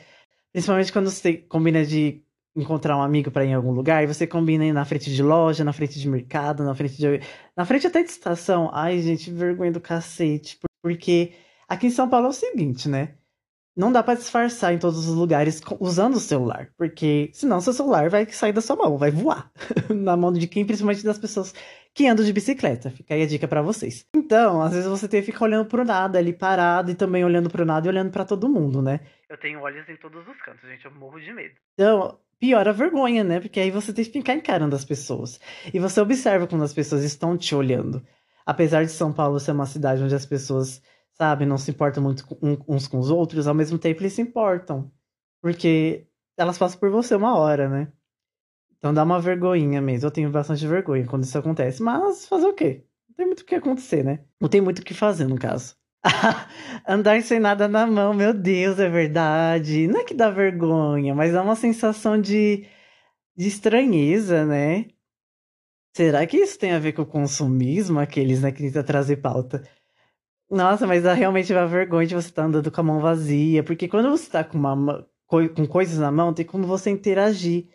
Principalmente 0.52 0.92
quando 0.94 1.10
você 1.12 1.34
combina 1.38 1.86
de 1.86 2.24
encontrar 2.56 2.98
um 2.98 3.02
amigo 3.02 3.32
para 3.32 3.46
ir 3.46 3.50
em 3.50 3.54
algum 3.54 3.72
lugar 3.72 4.04
e 4.04 4.08
você 4.08 4.28
combina 4.28 4.66
ir 4.66 4.74
na 4.74 4.86
frente 4.86 5.14
de 5.14 5.24
loja, 5.24 5.64
na 5.64 5.74
frente 5.74 6.00
de 6.00 6.10
mercado, 6.10 6.64
na 6.64 6.76
frente 6.76 6.98
de. 6.98 7.22
Na 7.56 7.66
frente 7.66 7.88
até 7.88 8.04
de 8.04 8.10
estação. 8.10 8.70
Ai, 8.74 9.00
gente, 9.02 9.32
vergonha 9.32 9.72
do 9.72 9.82
cacete. 9.82 10.60
Porque 10.82 11.34
aqui 11.68 11.88
em 11.88 11.92
São 11.92 12.10
Paulo 12.10 12.28
é 12.28 12.30
o 12.30 12.34
seguinte, 12.34 12.90
né? 12.90 13.16
não 13.76 13.92
dá 13.92 14.04
para 14.04 14.16
disfarçar 14.16 14.74
em 14.74 14.78
todos 14.78 15.08
os 15.08 15.16
lugares 15.16 15.62
usando 15.80 16.16
o 16.16 16.20
celular, 16.20 16.70
porque 16.78 17.30
senão 17.34 17.62
seu 17.62 17.72
celular 17.72 18.10
vai 18.10 18.26
sair 18.28 18.52
da 18.52 18.62
sua 18.62 18.76
mão, 18.76 18.98
vai 18.98 19.12
voar 19.12 19.50
na 19.90 20.18
mão 20.18 20.32
de 20.32 20.48
quem, 20.48 20.66
principalmente 20.66 21.04
das 21.04 21.18
pessoas 21.18 21.54
que 21.94 22.08
andam 22.08 22.26
de 22.26 22.34
bicicleta. 22.34 22.90
Fica 22.90 23.14
aí 23.14 23.24
a 23.24 23.28
dica 23.28 23.48
para 23.48 23.62
vocês. 23.62 24.06
Então, 24.14 24.62
às 24.62 24.74
vezes 24.74 24.88
você 24.88 25.08
tem 25.08 25.22
que 25.22 25.32
ficar 25.32 25.46
olhando 25.46 25.68
pro 25.68 25.86
nada 25.86 26.20
ali 26.20 26.34
parado 26.34 26.92
e 26.92 26.96
também 26.96 27.24
olhando 27.24 27.50
pro 27.50 27.66
nada 27.66 27.88
e 27.88 27.90
olhando 27.90 28.12
para 28.12 28.26
todo 28.26 28.50
mundo, 28.50 28.82
né? 28.82 29.00
Eu 29.30 29.38
tenho 29.38 29.62
olhos 29.62 29.88
em 29.88 29.96
todos 29.96 30.28
os 30.28 30.42
cantos, 30.42 30.70
gente, 30.70 30.86
eu 30.86 30.92
morro 30.92 31.20
de 31.20 31.34
medo. 31.34 31.56
Então, 31.74 32.20
pior 32.42 32.68
a 32.68 32.74
vergonha, 32.74 33.24
né? 33.24 33.40
Porque 33.40 33.60
aí 33.60 33.72
você 33.72 33.94
tem 33.94 34.04
que 34.04 34.12
ficar 34.12 34.34
encarando 34.34 34.76
as 34.76 34.84
pessoas. 34.84 35.40
E 35.74 35.80
você 35.80 36.02
observa 36.02 36.48
quando 36.48 36.64
as 36.64 36.74
pessoas 36.74 37.04
estão 37.04 37.38
te 37.38 37.56
olhando. 37.56 38.06
Apesar 38.46 38.84
de 38.84 38.92
São 38.92 39.14
Paulo 39.14 39.40
ser 39.40 39.52
uma 39.52 39.68
cidade 39.68 40.04
onde 40.04 40.16
as 40.16 40.26
pessoas 40.26 40.82
sabe? 41.14 41.46
Não 41.46 41.58
se 41.58 41.70
importam 41.70 42.02
muito 42.02 42.26
uns 42.68 42.88
com 42.88 42.98
os 42.98 43.12
outros, 43.12 43.48
ao 43.48 43.54
mesmo 43.54 43.78
tempo 43.78 44.02
eles 44.02 44.14
se 44.14 44.22
importam. 44.24 44.92
Porque 45.40 46.08
elas 46.36 46.58
passam 46.58 46.80
por 46.80 46.90
você 46.90 47.16
uma 47.16 47.38
hora, 47.38 47.70
né? 47.70 47.94
Então 48.78 48.92
dá 48.92 49.04
uma 49.04 49.20
vergonhinha 49.20 49.80
mesmo. 49.82 50.08
Eu 50.08 50.12
tenho 50.12 50.32
bastante 50.32 50.66
vergonha 50.66 51.06
quando 51.06 51.24
isso 51.24 51.38
acontece. 51.38 51.84
Mas 51.84 52.26
fazer 52.26 52.48
o 52.48 52.54
quê? 52.54 52.86
Não 53.10 53.16
tem 53.16 53.26
muito 53.28 53.42
o 53.42 53.46
que 53.46 53.56
acontecer, 53.56 54.04
né? 54.04 54.26
Não 54.40 54.50
tem 54.50 54.62
muito 54.62 54.80
o 54.80 54.84
que 54.84 54.96
fazer, 54.96 55.28
no 55.28 55.38
caso. 55.38 55.76
Andar 56.88 57.22
sem 57.22 57.40
nada 57.40 57.68
na 57.68 57.86
mão, 57.86 58.14
meu 58.14 58.34
Deus, 58.34 58.80
é 58.80 58.90
verdade. 58.90 59.88
Não 59.88 60.02
é 60.02 60.04
que 60.04 60.14
dá 60.14 60.30
vergonha, 60.30 61.14
mas 61.14 61.34
é 61.34 61.42
uma 61.42 61.56
sensação 61.56 62.20
de, 62.20 62.66
de 63.36 63.48
estranheza, 63.48 64.46
né? 64.46 64.88
Será 65.96 66.26
que 66.26 66.38
isso 66.38 66.58
tem 66.58 66.72
a 66.72 66.80
ver 66.80 66.94
com 66.94 67.02
o 67.04 67.06
consumismo, 67.06 68.00
aqueles 68.00 68.42
né, 68.42 68.52
que 68.52 68.64
tentam 68.64 68.84
trazer 68.84 69.18
pauta? 69.18 69.64
Nossa, 70.50 70.88
mas 70.88 71.04
dá 71.04 71.14
realmente 71.14 71.54
uma 71.54 71.68
vergonha 71.68 72.08
de 72.08 72.16
você 72.16 72.30
estar 72.30 72.44
tá 72.44 72.48
andando 72.48 72.72
com 72.72 72.82
a 72.82 72.84
mão 72.84 73.00
vazia, 73.00 73.64
porque 73.64 73.88
quando 73.88 74.10
você 74.10 74.24
está 74.26 74.44
com, 74.44 74.60
com 75.28 75.68
coisas 75.68 75.98
na 76.00 76.12
mão, 76.12 76.34
tem 76.34 76.46
como 76.46 76.68
você 76.68 76.90
interagir. 76.90 77.70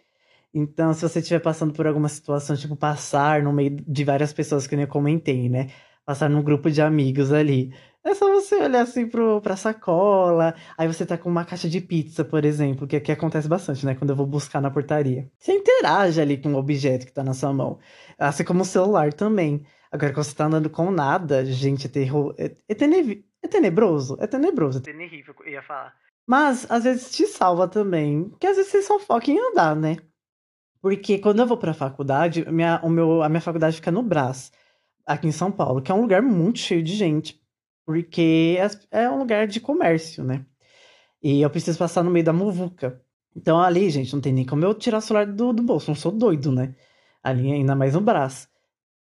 Então, 0.54 0.92
se 0.94 1.02
você 1.02 1.20
estiver 1.20 1.40
passando 1.40 1.72
por 1.74 1.86
alguma 1.86 2.08
situação, 2.08 2.56
tipo 2.56 2.76
passar 2.76 3.42
no 3.42 3.52
meio 3.52 3.76
de 3.76 4.04
várias 4.04 4.32
pessoas, 4.32 4.66
que 4.66 4.76
nem 4.76 4.84
eu 4.84 4.90
comentei, 4.90 5.48
né? 5.48 5.70
Passar 6.04 6.30
num 6.30 6.42
grupo 6.42 6.70
de 6.70 6.80
amigos 6.82 7.32
ali. 7.32 7.74
É 8.06 8.14
só 8.14 8.30
você 8.30 8.54
olhar 8.54 8.82
assim 8.82 9.08
pro, 9.08 9.40
pra 9.40 9.56
sacola, 9.56 10.54
aí 10.78 10.86
você 10.86 11.04
tá 11.04 11.18
com 11.18 11.28
uma 11.28 11.44
caixa 11.44 11.68
de 11.68 11.80
pizza, 11.80 12.24
por 12.24 12.44
exemplo, 12.44 12.86
que 12.86 12.94
aqui 12.94 13.10
acontece 13.10 13.48
bastante, 13.48 13.84
né? 13.84 13.96
Quando 13.96 14.10
eu 14.10 14.16
vou 14.16 14.24
buscar 14.24 14.60
na 14.60 14.70
portaria. 14.70 15.28
Você 15.36 15.52
interage 15.52 16.20
ali 16.20 16.40
com 16.40 16.54
o 16.54 16.56
objeto 16.56 17.04
que 17.04 17.12
tá 17.12 17.24
na 17.24 17.34
sua 17.34 17.52
mão. 17.52 17.80
Assim 18.16 18.44
como 18.44 18.62
o 18.62 18.64
celular 18.64 19.12
também. 19.12 19.66
Agora, 19.90 20.12
quando 20.12 20.24
você 20.24 20.36
tá 20.36 20.44
andando 20.44 20.70
com 20.70 20.88
nada, 20.92 21.44
gente, 21.44 21.88
é 21.88 21.90
terror. 21.90 22.32
É, 22.38 22.54
é, 22.68 22.74
tene... 22.76 23.24
é 23.42 23.48
tenebroso. 23.48 24.16
É 24.20 24.28
tenebroso. 24.28 24.78
É 24.78 24.82
terrível, 24.82 25.34
eu 25.44 25.52
ia 25.52 25.62
falar. 25.62 25.92
Mas, 26.24 26.64
às 26.70 26.84
vezes, 26.84 27.10
te 27.10 27.26
salva 27.26 27.66
também. 27.66 28.28
Porque 28.28 28.46
às 28.46 28.56
vezes 28.56 28.70
você 28.70 28.82
só 28.82 29.00
foca 29.00 29.32
em 29.32 29.38
andar, 29.50 29.74
né? 29.74 29.96
Porque 30.80 31.18
quando 31.18 31.40
eu 31.40 31.46
vou 31.46 31.56
pra 31.56 31.74
faculdade, 31.74 32.48
minha, 32.52 32.80
o 32.84 32.88
meu, 32.88 33.20
a 33.20 33.28
minha 33.28 33.40
faculdade 33.40 33.74
fica 33.74 33.90
no 33.90 34.04
Brás, 34.04 34.52
aqui 35.04 35.26
em 35.26 35.32
São 35.32 35.50
Paulo, 35.50 35.82
que 35.82 35.90
é 35.90 35.94
um 35.94 36.02
lugar 36.02 36.22
muito 36.22 36.60
cheio 36.60 36.84
de 36.84 36.94
gente. 36.94 37.44
Porque 37.86 38.58
é, 38.90 39.04
é 39.04 39.10
um 39.10 39.18
lugar 39.18 39.46
de 39.46 39.60
comércio, 39.60 40.24
né? 40.24 40.44
E 41.22 41.40
eu 41.40 41.50
preciso 41.50 41.78
passar 41.78 42.02
no 42.02 42.10
meio 42.10 42.24
da 42.24 42.32
muvuca. 42.32 43.00
Então 43.34 43.60
ali, 43.60 43.88
gente, 43.90 44.12
não 44.12 44.20
tem 44.20 44.32
nem 44.32 44.44
como 44.44 44.64
eu 44.64 44.74
tirar 44.74 44.98
o 44.98 45.00
celular 45.00 45.26
do, 45.26 45.52
do 45.52 45.62
bolso. 45.62 45.90
Não 45.90 45.94
sou 45.94 46.12
doido, 46.12 46.50
né? 46.52 46.74
Ali 47.22 47.52
ainda 47.52 47.76
mais 47.76 47.94
no 47.94 48.00
Brás. 48.00 48.48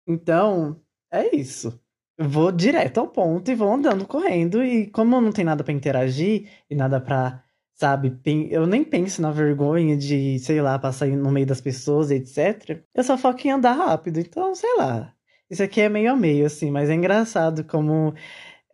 Então, 0.07 0.81
é 1.11 1.35
isso. 1.37 1.81
Eu 2.19 2.29
vou 2.29 2.53
direto 2.53 2.99
ao 2.99 3.09
ponto 3.09 3.51
e 3.51 3.55
vou 3.55 3.73
andando 3.73 4.07
correndo. 4.07 4.63
E 4.65 4.89
como 4.91 5.21
não 5.21 5.33
tem 5.33 5.45
nada 5.45 5.65
para 5.65 5.73
interagir 5.73 6.49
e 6.71 6.75
nada 6.75 7.01
para, 7.01 7.43
sabe, 7.75 8.19
eu 8.51 8.67
nem 8.67 8.85
penso 8.85 9.23
na 9.23 9.31
vergonha 9.31 9.97
de, 9.97 10.39
sei 10.41 10.61
lá, 10.63 10.79
passar 10.79 11.09
no 11.09 11.31
meio 11.33 11.47
das 11.47 11.61
pessoas, 11.61 12.11
etc. 12.11 12.83
Eu 12.95 13.05
só 13.05 13.17
foco 13.19 13.47
em 13.47 13.51
andar 13.53 13.73
rápido. 13.73 14.19
Então, 14.21 14.55
sei 14.55 14.77
lá. 14.77 15.13
Isso 15.51 15.63
aqui 15.63 15.81
é 15.81 15.89
meio 15.89 16.13
a 16.13 16.17
meio, 16.17 16.47
assim, 16.47 16.71
mas 16.71 16.89
é 16.91 16.95
engraçado 16.95 17.65
como 17.65 18.15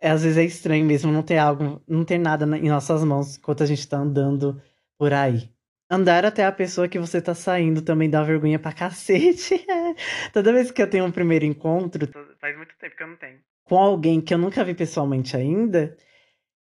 às 0.03 0.23
vezes 0.23 0.39
é 0.39 0.45
estranho 0.45 0.85
mesmo 0.85 1.13
não 1.13 1.23
ter 1.23 1.39
algo, 1.39 1.83
não 1.87 2.05
ter 2.05 2.19
nada 2.19 2.45
em 2.57 2.69
nossas 2.69 3.05
mãos 3.05 3.37
enquanto 3.37 3.63
a 3.63 3.67
gente 3.67 3.87
tá 3.87 3.99
andando 3.99 4.61
por 4.99 5.13
aí. 5.13 5.51
Andar 5.91 6.25
até 6.25 6.45
a 6.45 6.53
pessoa 6.53 6.89
que 6.89 6.99
você 6.99 7.21
tá 7.21 7.35
saindo 7.35 7.83
também 7.83 8.09
dá 8.09 8.23
vergonha 8.23 8.59
pra 8.59 8.73
cacete. 8.73 9.67
Toda 10.33 10.53
vez 10.53 10.71
que 10.71 10.81
eu 10.81 10.89
tenho 10.89 11.05
um 11.05 11.11
primeiro 11.11 11.45
encontro. 11.45 12.09
Faz 12.41 12.57
muito 12.57 12.75
tempo 12.79 12.97
que 12.97 13.03
eu 13.03 13.09
não 13.09 13.17
tenho. 13.17 13.39
Com 13.65 13.77
alguém 13.77 14.21
que 14.21 14.33
eu 14.33 14.39
nunca 14.39 14.63
vi 14.65 14.73
pessoalmente 14.73 15.37
ainda. 15.37 15.97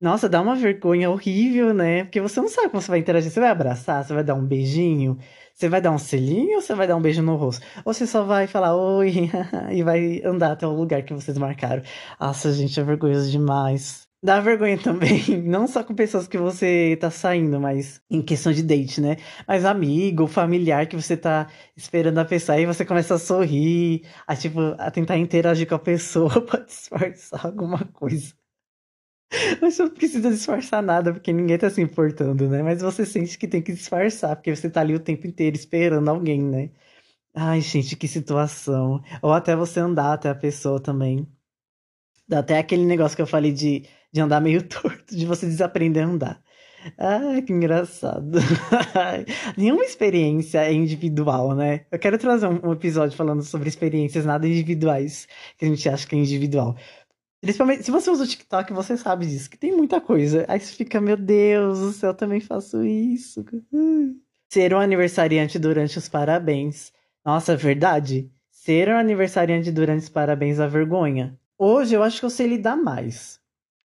Nossa, 0.03 0.27
dá 0.27 0.41
uma 0.41 0.53
vergonha 0.55 1.09
horrível, 1.09 1.73
né? 1.73 2.03
Porque 2.03 2.19
você 2.19 2.41
não 2.41 2.49
sabe 2.49 2.69
como 2.69 2.81
você 2.81 2.89
vai 2.91 2.99
interagir. 2.99 3.31
Você 3.31 3.39
vai 3.39 3.49
abraçar, 3.49 4.03
você 4.03 4.13
vai 4.13 4.21
dar 4.23 4.35
um 4.35 4.45
beijinho, 4.45 5.17
você 5.53 5.69
vai 5.69 5.79
dar 5.79 5.91
um 5.91 5.97
selinho 5.97 6.55
ou 6.57 6.61
você 6.61 6.75
vai 6.75 6.85
dar 6.85 6.97
um 6.97 7.01
beijo 7.01 7.21
no 7.21 7.37
rosto? 7.37 7.65
Ou 7.85 7.93
você 7.93 8.05
só 8.05 8.21
vai 8.25 8.45
falar 8.45 8.75
oi 8.75 9.29
e 9.71 9.81
vai 9.81 10.21
andar 10.25 10.51
até 10.51 10.67
o 10.67 10.73
lugar 10.73 11.03
que 11.03 11.13
vocês 11.13 11.37
marcaram. 11.37 11.83
Nossa, 12.19 12.51
gente, 12.51 12.77
é 12.79 12.83
vergonhoso 12.83 13.31
demais. 13.31 14.05
Dá 14.21 14.39
vergonha 14.41 14.77
também, 14.77 15.21
não 15.43 15.67
só 15.67 15.83
com 15.83 15.95
pessoas 15.95 16.27
que 16.27 16.37
você 16.37 16.97
tá 16.99 17.09
saindo, 17.11 17.59
mas 17.59 18.01
em 18.09 18.21
questão 18.21 18.51
de 18.53 18.61
date, 18.63 18.99
né? 19.01 19.15
Mas 19.47 19.63
amigo, 19.65 20.27
familiar 20.27 20.85
que 20.87 20.95
você 20.97 21.15
tá 21.17 21.47
esperando 21.77 22.17
a 22.19 22.25
pessoa 22.25 22.59
e 22.59 22.65
você 22.65 22.83
começa 22.85 23.15
a 23.15 23.19
sorrir, 23.19 24.05
a 24.27 24.35
tipo, 24.35 24.59
a 24.77 24.91
tentar 24.91 25.17
interagir 25.17 25.67
com 25.67 25.75
a 25.75 25.79
pessoa 25.79 26.39
pra 26.45 26.59
disfarçar 26.61 27.45
alguma 27.45 27.79
coisa. 27.85 28.42
Mas 29.61 29.75
você 29.75 29.83
não 29.83 29.89
precisa 29.91 30.29
disfarçar 30.29 30.81
nada, 30.83 31.13
porque 31.13 31.33
ninguém 31.33 31.57
tá 31.57 31.69
se 31.69 31.81
importando, 31.81 32.47
né? 32.49 32.63
Mas 32.63 32.81
você 32.81 33.05
sente 33.05 33.37
que 33.37 33.47
tem 33.47 33.61
que 33.61 33.73
disfarçar, 33.73 34.35
porque 34.35 34.55
você 34.55 34.69
tá 34.69 34.81
ali 34.81 34.95
o 34.95 34.99
tempo 34.99 35.27
inteiro 35.27 35.55
esperando 35.55 36.09
alguém, 36.09 36.41
né? 36.41 36.69
Ai, 37.35 37.61
gente, 37.61 37.95
que 37.95 38.07
situação. 38.07 39.01
Ou 39.21 39.33
até 39.33 39.55
você 39.55 39.79
andar 39.79 40.13
até 40.13 40.29
a 40.29 40.35
pessoa 40.35 40.79
também. 40.79 41.27
Dá 42.27 42.39
até 42.39 42.57
aquele 42.59 42.85
negócio 42.85 43.15
que 43.15 43.21
eu 43.21 43.27
falei 43.27 43.51
de 43.51 43.83
de 44.13 44.21
andar 44.21 44.39
meio 44.39 44.61
torto, 44.69 45.15
de 45.15 45.25
você 45.25 45.47
desaprender 45.47 46.03
a 46.03 46.07
andar. 46.07 46.43
Ai, 46.97 47.41
que 47.41 47.53
engraçado. 47.53 48.37
Nenhuma 49.57 49.83
experiência 49.85 50.59
é 50.59 50.73
individual, 50.73 51.55
né? 51.55 51.85
Eu 51.89 51.97
quero 51.97 52.17
trazer 52.17 52.45
um, 52.47 52.59
um, 52.69 52.73
episódio 52.73 53.15
falando 53.15 53.41
sobre 53.41 53.69
experiências 53.69 54.25
nada 54.25 54.45
individuais, 54.45 55.27
que 55.57 55.65
a 55.65 55.67
gente 55.67 55.87
acha 55.87 56.05
que 56.05 56.13
é 56.13 56.19
individual. 56.19 56.75
Principalmente, 57.43 57.83
se 57.83 57.91
você 57.91 58.09
usa 58.09 58.23
o 58.23 58.27
TikTok, 58.27 58.71
você 58.71 58.95
sabe 58.95 59.25
disso, 59.25 59.49
que 59.49 59.57
tem 59.57 59.73
muita 59.73 59.99
coisa. 59.99 60.45
Aí 60.47 60.61
você 60.61 60.73
fica, 60.73 61.01
meu 61.01 61.17
Deus 61.17 61.77
do 61.77 61.91
céu, 61.91 62.11
eu 62.11 62.15
também 62.15 62.39
faço 62.39 62.85
isso. 62.85 63.43
Ser 64.49 64.73
um 64.73 64.79
aniversariante 64.79 65.59
durante 65.59 65.97
os 65.97 66.07
parabéns. 66.07 66.93
Nossa, 67.25 67.51
é 67.51 67.55
verdade. 67.57 68.31
Ser 68.49 68.87
um 68.87 68.97
aniversariante 68.97 69.73
durante 69.73 70.03
os 70.03 70.09
parabéns 70.09 70.57
a 70.57 70.67
vergonha. 70.67 71.37
Hoje 71.57 71.93
eu 71.93 72.01
acho 72.01 72.21
que 72.21 72.25
eu 72.25 72.29
sei 72.29 72.47
lidar 72.47 72.77
mais. 72.77 73.41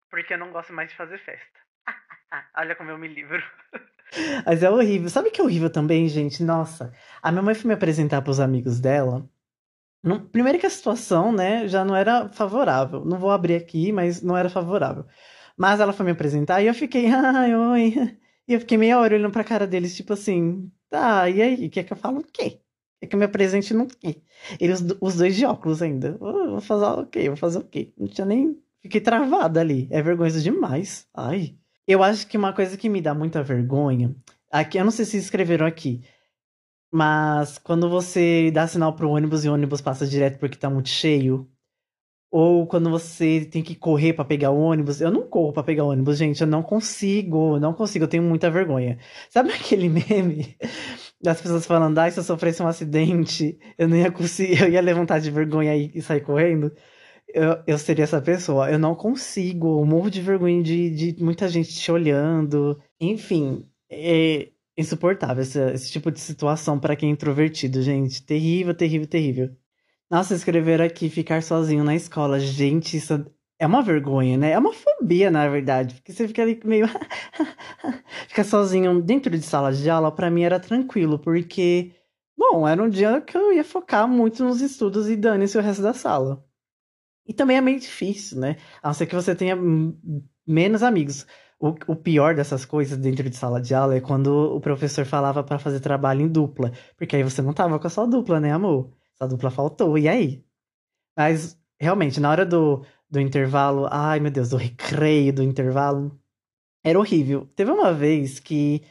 Porque 0.09 0.35
eu 0.35 0.39
não 0.39 0.53
gosto 0.53 0.73
mais 0.73 0.91
de 0.91 0.97
fazer 0.97 1.19
festa. 1.19 1.59
Olha 2.57 2.77
como 2.77 2.91
eu 2.91 2.97
me 2.97 3.09
livro. 3.09 3.43
Mas 4.47 4.63
é 4.63 4.71
horrível. 4.71 5.09
Sabe 5.09 5.33
que 5.33 5.41
é 5.41 5.45
horrível 5.45 5.69
também, 5.69 6.09
gente? 6.09 6.45
Nossa, 6.45 6.93
a 7.21 7.33
minha 7.33 7.43
mãe 7.43 7.57
foi 7.57 7.67
me 7.67 7.75
apresentar 7.75 8.23
para 8.23 8.31
os 8.31 8.39
amigos 8.39 8.79
dela. 8.79 9.29
No, 10.09 10.21
primeiro 10.21 10.59
que 10.59 10.67
a 10.67 10.71
situação, 10.71 11.33
né, 11.33 11.69
já 11.69 11.85
não 11.85 11.95
era 11.95 12.29
favorável. 12.31 13.05
Não 13.05 13.19
vou 13.19 13.31
abrir 13.31 13.57
aqui, 13.57 13.93
mas 13.93 14.23
não 14.23 14.37
era 14.37 14.49
favorável. 14.51 15.05
Mas 15.57 15.81
ela 15.81 15.93
foi 15.93 16.07
me 16.07 16.13
apresentar 16.13 16.63
e 16.63 16.67
eu 16.67 16.75
fiquei, 16.75 17.07
ai, 17.13 17.55
oi. 17.55 18.19
E 18.49 18.55
eu 18.55 18.61
fiquei 18.61 18.79
meia 18.79 18.99
hora 18.99 19.15
olhando 19.15 19.33
pra 19.33 19.45
cara 19.45 19.67
deles, 19.67 19.95
tipo 19.95 20.13
assim, 20.15 20.71
tá, 20.91 21.29
e 21.29 21.43
aí? 21.43 21.69
Quer 21.69 21.85
que 21.85 21.93
eu 21.93 21.97
falo 21.97 22.21
o 22.21 22.25
quê? 22.25 22.61
Quer 23.01 23.07
que 23.09 23.15
eu 23.15 23.19
me 23.19 23.27
apresente 23.27 23.75
no 23.75 23.87
quê? 23.87 24.23
Eles, 24.61 24.83
os 25.01 25.17
dois 25.17 25.37
de 25.37 25.45
óculos 25.45 25.83
ainda. 25.83 26.17
Oh, 26.21 26.53
vou 26.53 26.61
fazer 26.61 26.87
o 26.87 27.07
quê? 27.07 27.29
Vou 27.29 27.37
fazer 27.37 27.59
o 27.59 27.65
quê? 27.65 27.93
Não 27.99 28.09
tinha 28.09 28.25
nem 28.27 28.59
Fiquei 28.81 29.01
travada 29.01 29.61
ali. 29.61 29.89
É 29.91 30.01
vergonhoso 30.03 30.41
demais. 30.41 31.07
Ai. 31.15 31.57
Eu 31.87 32.03
acho 32.03 32.27
que 32.27 32.37
uma 32.37 32.53
coisa 32.53 32.77
que 32.77 32.89
me 32.89 33.01
dá 33.01 33.15
muita 33.15 33.43
vergonha. 33.43 34.15
Aqui, 34.51 34.79
eu 34.79 34.85
não 34.85 34.91
sei 34.91 35.05
se 35.05 35.17
escreveram 35.17 35.67
aqui. 35.67 36.03
Mas 36.91 37.59
quando 37.59 37.89
você 37.91 38.51
dá 38.51 38.67
sinal 38.67 38.95
pro 38.95 39.11
ônibus 39.11 39.45
e 39.45 39.49
o 39.49 39.55
ônibus 39.55 39.81
passa 39.81 40.07
direto 40.07 40.39
porque 40.39 40.57
tá 40.57 40.71
muito 40.71 40.89
cheio. 40.89 41.49
Ou 42.31 42.67
quando 42.67 42.91
você 42.91 43.47
tem 43.51 43.63
que 43.63 43.75
correr 43.75 44.13
para 44.13 44.25
pegar 44.25 44.51
o 44.51 44.59
ônibus. 44.61 45.01
Eu 45.01 45.11
não 45.11 45.27
corro 45.29 45.53
para 45.53 45.63
pegar 45.63 45.85
o 45.85 45.89
ônibus, 45.89 46.19
gente. 46.19 46.41
Eu 46.41 46.47
não 46.47 46.63
consigo. 46.63 47.59
Não 47.59 47.73
consigo. 47.73 48.05
Eu 48.05 48.09
tenho 48.09 48.23
muita 48.23 48.51
vergonha. 48.51 48.99
Sabe 49.31 49.51
aquele 49.53 49.89
meme 49.89 50.57
das 51.23 51.41
pessoas 51.41 51.67
falando: 51.67 51.99
ai, 51.99 52.11
se 52.11 52.21
eu 52.21 52.25
sofresse 52.25 52.63
um 52.63 52.67
acidente, 52.69 53.59
eu 53.79 53.89
não 53.89 53.97
ia 53.97 54.11
conseguir. 54.11 54.61
Eu 54.63 54.71
ia 54.71 54.81
levantar 54.83 55.21
de 55.21 55.31
vergonha 55.31 55.75
e 55.77 56.03
sair 56.03 56.21
correndo? 56.21 56.73
Eu, 57.29 57.63
eu 57.67 57.79
seria 57.79 58.05
essa 58.05 58.21
pessoa. 58.23 58.71
Eu 58.71 58.79
não 58.79 58.95
consigo. 58.95 59.81
Eu 59.81 59.87
morro 59.87 60.11
de 60.11 60.21
vergonha 60.23 60.63
de, 60.63 60.91
de 60.91 61.25
muita 61.25 61.49
gente 61.49 61.75
te 61.75 61.93
olhando. 61.93 62.81
Enfim, 63.01 63.67
é 63.91 64.51
insuportável 64.79 65.43
esse, 65.43 65.61
esse 65.73 65.91
tipo 65.91 66.11
de 66.11 66.21
situação 66.21 66.79
para 66.79 66.95
quem 66.97 67.11
é 67.11 67.13
introvertido, 67.13 67.83
gente. 67.83 68.23
Terrível, 68.23 68.75
terrível, 68.75 69.09
terrível. 69.09 69.57
Nossa, 70.09 70.35
escrever 70.35 70.81
aqui 70.81 71.11
ficar 71.11 71.43
sozinho 71.43 71.85
na 71.85 71.95
escola. 71.97 72.39
Gente, 72.39 72.97
isso 72.97 73.27
é 73.59 73.67
uma 73.67 73.83
vergonha, 73.83 74.39
né? 74.39 74.53
É 74.53 74.59
uma 74.59 74.73
fobia, 74.73 75.31
na 75.31 75.49
verdade. 75.49 75.97
Porque 75.97 76.13
você 76.13 76.29
fica 76.29 76.43
ali 76.43 76.61
meio. 76.65 76.87
ficar 78.29 78.45
sozinho 78.45 79.03
dentro 79.03 79.37
de 79.37 79.43
sala 79.43 79.73
de 79.73 79.91
aula, 79.91 80.13
para 80.13 80.31
mim 80.31 80.43
era 80.43 80.61
tranquilo, 80.61 81.19
porque. 81.19 81.93
Bom, 82.37 82.69
era 82.69 82.81
um 82.83 82.89
dia 82.89 83.21
que 83.21 83.37
eu 83.37 83.53
ia 83.53 83.65
focar 83.65 84.07
muito 84.09 84.45
nos 84.45 84.61
estudos 84.61 85.09
e 85.11 85.17
dane-se 85.17 85.59
o 85.59 85.61
resto 85.61 85.83
da 85.83 85.93
sala. 85.93 86.45
E 87.27 87.35
também 87.35 87.57
é 87.57 87.61
meio 87.61 87.81
difícil, 87.81 88.39
né? 88.39 88.57
A 88.83 88.89
não 88.89 88.95
ser 88.95 89.07
que 89.07 89.15
você 89.15 89.35
tenha 89.35 89.57
menos 90.47 90.83
amigos. 90.83 91.27
O, 91.61 91.75
o 91.89 91.97
pior 91.97 92.35
dessas 92.35 92.65
coisas 92.65 92.97
dentro 92.99 93.29
de 93.29 93.37
sala 93.37 93.61
de 93.61 93.75
aula 93.75 93.97
é 93.97 94.01
quando 94.01 94.29
o 94.55 94.61
professor 94.61 95.05
falava 95.05 95.43
para 95.43 95.59
fazer 95.59 95.81
trabalho 95.81 96.23
em 96.23 96.29
dupla. 96.29 96.73
Porque 96.97 97.17
aí 97.17 97.23
você 97.23 97.43
não 97.43 97.53
tava 97.53 97.79
com 97.79 97.87
a 97.87 97.91
sua 97.91 98.07
dupla, 98.07 98.39
né, 98.41 98.53
amor? 98.53 98.93
Essa 99.15 99.29
dupla 99.29 99.51
faltou, 99.51 99.99
e 99.99 100.09
aí? 100.09 100.45
Mas, 101.17 101.61
realmente, 101.81 102.21
na 102.21 102.31
hora 102.31 102.47
do, 102.47 102.85
do 103.11 103.21
intervalo, 103.21 103.89
ai 103.91 104.21
meu 104.21 104.31
Deus, 104.31 104.51
do 104.51 104.57
recreio 104.57 105.33
do 105.33 105.43
intervalo, 105.43 106.19
era 106.85 106.99
horrível. 106.99 107.47
Teve 107.57 107.71
uma 107.73 107.93
vez 107.93 108.39
que 108.41 108.85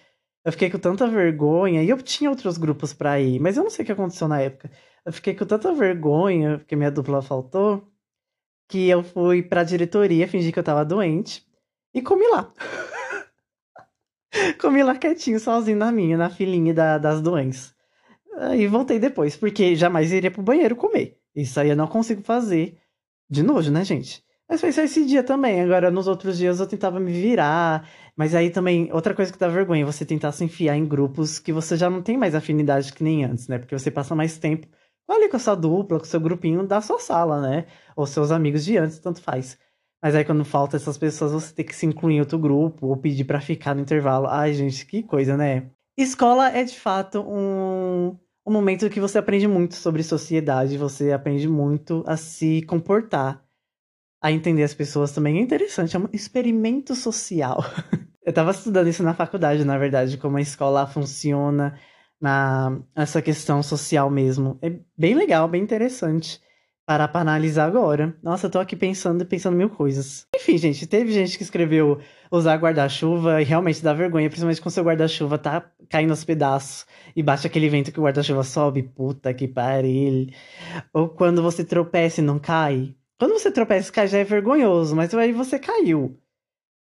eu 0.46 0.52
fiquei 0.52 0.70
com 0.70 0.80
tanta 0.80 1.08
vergonha, 1.08 1.84
e 1.84 1.90
eu 1.90 2.02
tinha 2.02 2.30
outros 2.30 2.58
grupos 2.58 2.94
pra 2.94 3.20
ir, 3.20 3.40
mas 3.40 3.58
eu 3.58 3.64
não 3.64 3.70
sei 3.70 3.84
o 3.84 3.86
que 3.86 3.92
aconteceu 3.92 4.28
na 4.28 4.42
época. 4.42 4.72
Eu 5.06 5.14
fiquei 5.14 5.36
com 5.36 5.46
tanta 5.46 5.74
vergonha, 5.74 6.60
porque 6.60 6.76
minha 6.76 6.92
dupla 6.92 7.22
faltou, 7.22 7.88
que 8.70 8.90
eu 8.90 9.04
fui 9.04 9.42
pra 9.44 9.64
diretoria, 9.64 10.28
fingi 10.28 10.52
que 10.52 10.60
eu 10.60 10.64
tava 10.64 10.86
doente, 10.86 11.47
e 11.98 12.02
comi 12.02 12.28
lá. 12.28 12.54
comi 14.62 14.84
lá 14.84 14.96
quietinho, 14.96 15.40
sozinho 15.40 15.78
na 15.78 15.92
minha, 15.92 16.18
na 16.18 16.30
filinha 16.30 16.74
da, 16.74 16.98
das 16.98 17.22
doenças. 17.22 17.76
Aí 18.38 18.68
voltei 18.68 19.00
depois, 19.00 19.36
porque 19.36 19.76
jamais 19.76 20.12
iria 20.12 20.30
pro 20.30 20.44
banheiro 20.44 20.76
comer. 20.76 21.18
Isso 21.36 21.60
aí 21.60 21.70
eu 21.70 21.76
não 21.76 21.88
consigo 21.88 22.22
fazer. 22.22 22.78
De 23.30 23.44
nojo, 23.44 23.72
né, 23.72 23.84
gente? 23.84 24.24
Mas 24.48 24.62
foi 24.62 24.72
só 24.72 24.82
esse 24.82 25.06
dia 25.06 25.24
também. 25.24 25.60
Agora, 25.60 25.92
nos 25.92 26.08
outros 26.08 26.38
dias 26.38 26.60
eu 26.60 26.68
tentava 26.68 27.00
me 27.00 27.12
virar. 27.12 27.90
Mas 28.16 28.34
aí 28.34 28.50
também, 28.50 28.90
outra 28.94 29.14
coisa 29.14 29.32
que 29.32 29.40
dá 29.40 29.48
vergonha, 29.48 29.86
você 29.86 30.06
tentar 30.06 30.32
se 30.32 30.44
enfiar 30.44 30.78
em 30.78 30.86
grupos 30.86 31.40
que 31.40 31.52
você 31.52 31.76
já 31.76 31.90
não 31.90 32.02
tem 32.02 32.18
mais 32.18 32.36
afinidade 32.36 32.94
que 32.94 33.04
nem 33.04 33.26
antes, 33.26 33.48
né? 33.48 33.58
Porque 33.58 33.78
você 33.78 33.92
passa 33.92 34.16
mais 34.16 34.38
tempo 34.38 34.68
ali 35.08 35.30
com 35.30 35.38
a 35.38 35.40
sua 35.40 35.56
dupla, 35.56 36.00
com 36.00 36.06
o 36.06 36.08
seu 36.08 36.20
grupinho 36.20 36.66
da 36.66 36.80
sua 36.82 37.00
sala, 37.00 37.42
né? 37.42 37.66
Ou 37.96 38.06
seus 38.06 38.32
amigos 38.32 38.64
de 38.64 38.78
antes, 38.78 39.00
tanto 39.00 39.22
faz. 39.22 39.58
Mas 40.02 40.16
aí 40.16 40.24
quando 40.24 40.46
falta 40.46 40.76
essas 40.76 40.98
pessoas, 40.98 41.32
você 41.32 41.54
tem 41.54 41.66
que 41.66 41.76
se 41.76 41.86
incluir 41.86 42.16
em 42.16 42.20
outro 42.20 42.38
grupo 42.38 42.88
ou 42.88 42.98
pedir 42.98 43.26
para 43.26 43.42
ficar 43.42 43.74
no 43.74 43.82
intervalo. 43.82 44.28
Ai, 44.28 44.54
gente, 44.54 44.86
que 44.86 45.02
coisa, 45.04 45.36
né? 45.36 45.70
Escola 45.98 46.50
é 46.50 46.64
de 46.64 46.78
fato 46.78 47.22
um 47.22 48.16
um 48.48 48.52
momento 48.54 48.90
que 48.90 49.02
você 49.02 49.18
aprende 49.18 49.46
muito 49.46 49.76
sobre 49.76 50.02
sociedade, 50.02 50.78
você 50.78 51.12
aprende 51.12 51.50
muito 51.50 52.02
a 52.08 52.16
se 52.16 52.62
comportar, 52.62 53.44
a 54.24 54.32
entender 54.32 54.64
as 54.64 54.74
pessoas 54.74 55.12
também. 55.12 55.38
É 55.38 55.42
interessante, 55.42 55.98
é 55.98 56.00
um 56.00 56.08
experimento 56.14 56.96
social. 56.96 57.58
Eu 58.24 58.30
estava 58.30 58.52
estudando 58.52 58.88
isso 58.88 59.04
na 59.04 59.14
faculdade, 59.14 59.66
na 59.66 59.78
verdade, 59.78 60.18
como 60.18 60.38
a 60.38 60.42
escola 60.42 60.88
funciona 60.88 61.78
na 62.22 62.80
essa 62.96 63.22
questão 63.22 63.62
social 63.62 64.10
mesmo. 64.10 64.58
É 64.62 64.80
bem 64.98 65.14
legal, 65.14 65.46
bem 65.50 65.62
interessante 65.62 66.42
parar 66.88 67.10
pra 67.10 67.20
analisar 67.20 67.66
agora. 67.66 68.16
Nossa, 68.24 68.48
eu 68.48 68.50
tô 68.50 68.58
aqui 68.60 68.74
pensando 68.74 69.22
e 69.22 69.26
pensando 69.26 69.58
mil 69.58 69.70
coisas. 69.70 70.26
Enfim, 70.34 70.58
gente, 70.58 70.88
teve 70.88 71.12
gente 71.12 71.38
que 71.38 71.44
escreveu 71.44 72.00
usar 72.32 72.56
guarda-chuva 72.56 73.42
e 73.42 73.44
realmente 73.46 73.84
dá 73.84 73.94
vergonha, 73.94 74.30
principalmente 74.30 74.62
quando 74.62 74.74
seu 74.74 74.86
guarda-chuva 74.86 75.38
tá 75.38 75.70
caindo 75.90 76.12
aos 76.12 76.24
pedaços 76.24 76.86
e 77.14 77.22
bate 77.22 77.46
aquele 77.46 77.68
vento 77.68 77.92
que 77.92 78.00
o 78.00 78.04
guarda-chuva 78.04 78.42
sobe. 78.42 78.84
Puta 78.84 79.34
que 79.34 79.50
pariu. 79.50 80.28
Ou 80.94 81.10
quando 81.10 81.44
você 81.44 81.66
tropeça 81.66 82.22
e 82.22 82.24
não 82.24 82.40
cai. 82.40 82.96
Quando 83.20 83.34
você 83.34 83.52
tropeça 83.52 83.90
e 83.90 83.92
cai 83.92 84.08
já 84.08 84.20
é 84.20 84.24
vergonhoso, 84.24 84.96
mas 84.96 85.14
aí 85.14 85.34
você 85.34 85.60
caiu. 85.60 86.18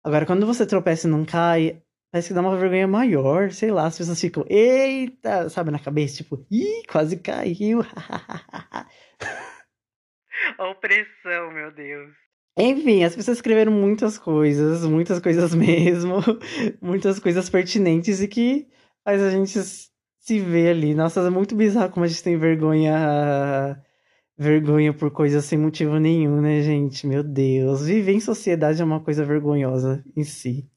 Agora, 0.02 0.26
quando 0.26 0.44
você 0.44 0.66
tropeça 0.66 1.06
e 1.06 1.10
não 1.10 1.24
cai, 1.24 1.80
parece 2.10 2.28
que 2.28 2.34
dá 2.34 2.40
uma 2.40 2.56
vergonha 2.56 2.88
maior, 2.88 3.52
sei 3.52 3.70
lá, 3.70 3.86
as 3.86 3.96
pessoas 3.96 4.20
ficam, 4.20 4.44
eita, 4.48 5.48
sabe, 5.48 5.70
na 5.70 5.78
cabeça, 5.78 6.16
tipo, 6.16 6.44
ih, 6.50 6.82
quase 6.90 7.18
caiu. 7.18 7.84
Opressão, 10.70 11.52
meu 11.52 11.72
Deus. 11.72 12.10
Enfim, 12.58 13.02
as 13.02 13.16
pessoas 13.16 13.38
escreveram 13.38 13.72
muitas 13.72 14.18
coisas, 14.18 14.84
muitas 14.84 15.18
coisas 15.20 15.54
mesmo, 15.56 16.16
muitas 16.80 17.18
coisas 17.18 17.48
pertinentes 17.48 18.20
e 18.20 18.28
que 18.28 18.68
faz 19.04 19.22
a 19.22 19.30
gente 19.30 19.58
se 19.58 20.38
ver 20.38 20.70
ali. 20.70 20.94
Nossa, 20.94 21.20
é 21.20 21.30
muito 21.30 21.54
bizarro 21.54 21.90
como 21.90 22.04
a 22.04 22.08
gente 22.08 22.22
tem 22.22 22.36
vergonha 22.36 23.82
vergonha 24.36 24.92
por 24.92 25.10
coisas 25.10 25.44
sem 25.44 25.58
motivo 25.58 25.98
nenhum, 25.98 26.40
né, 26.40 26.62
gente? 26.62 27.06
Meu 27.06 27.22
Deus, 27.22 27.86
viver 27.86 28.12
em 28.12 28.20
sociedade 28.20 28.80
é 28.82 28.84
uma 28.84 29.00
coisa 29.00 29.24
vergonhosa 29.24 30.04
em 30.16 30.24
si. 30.24 30.68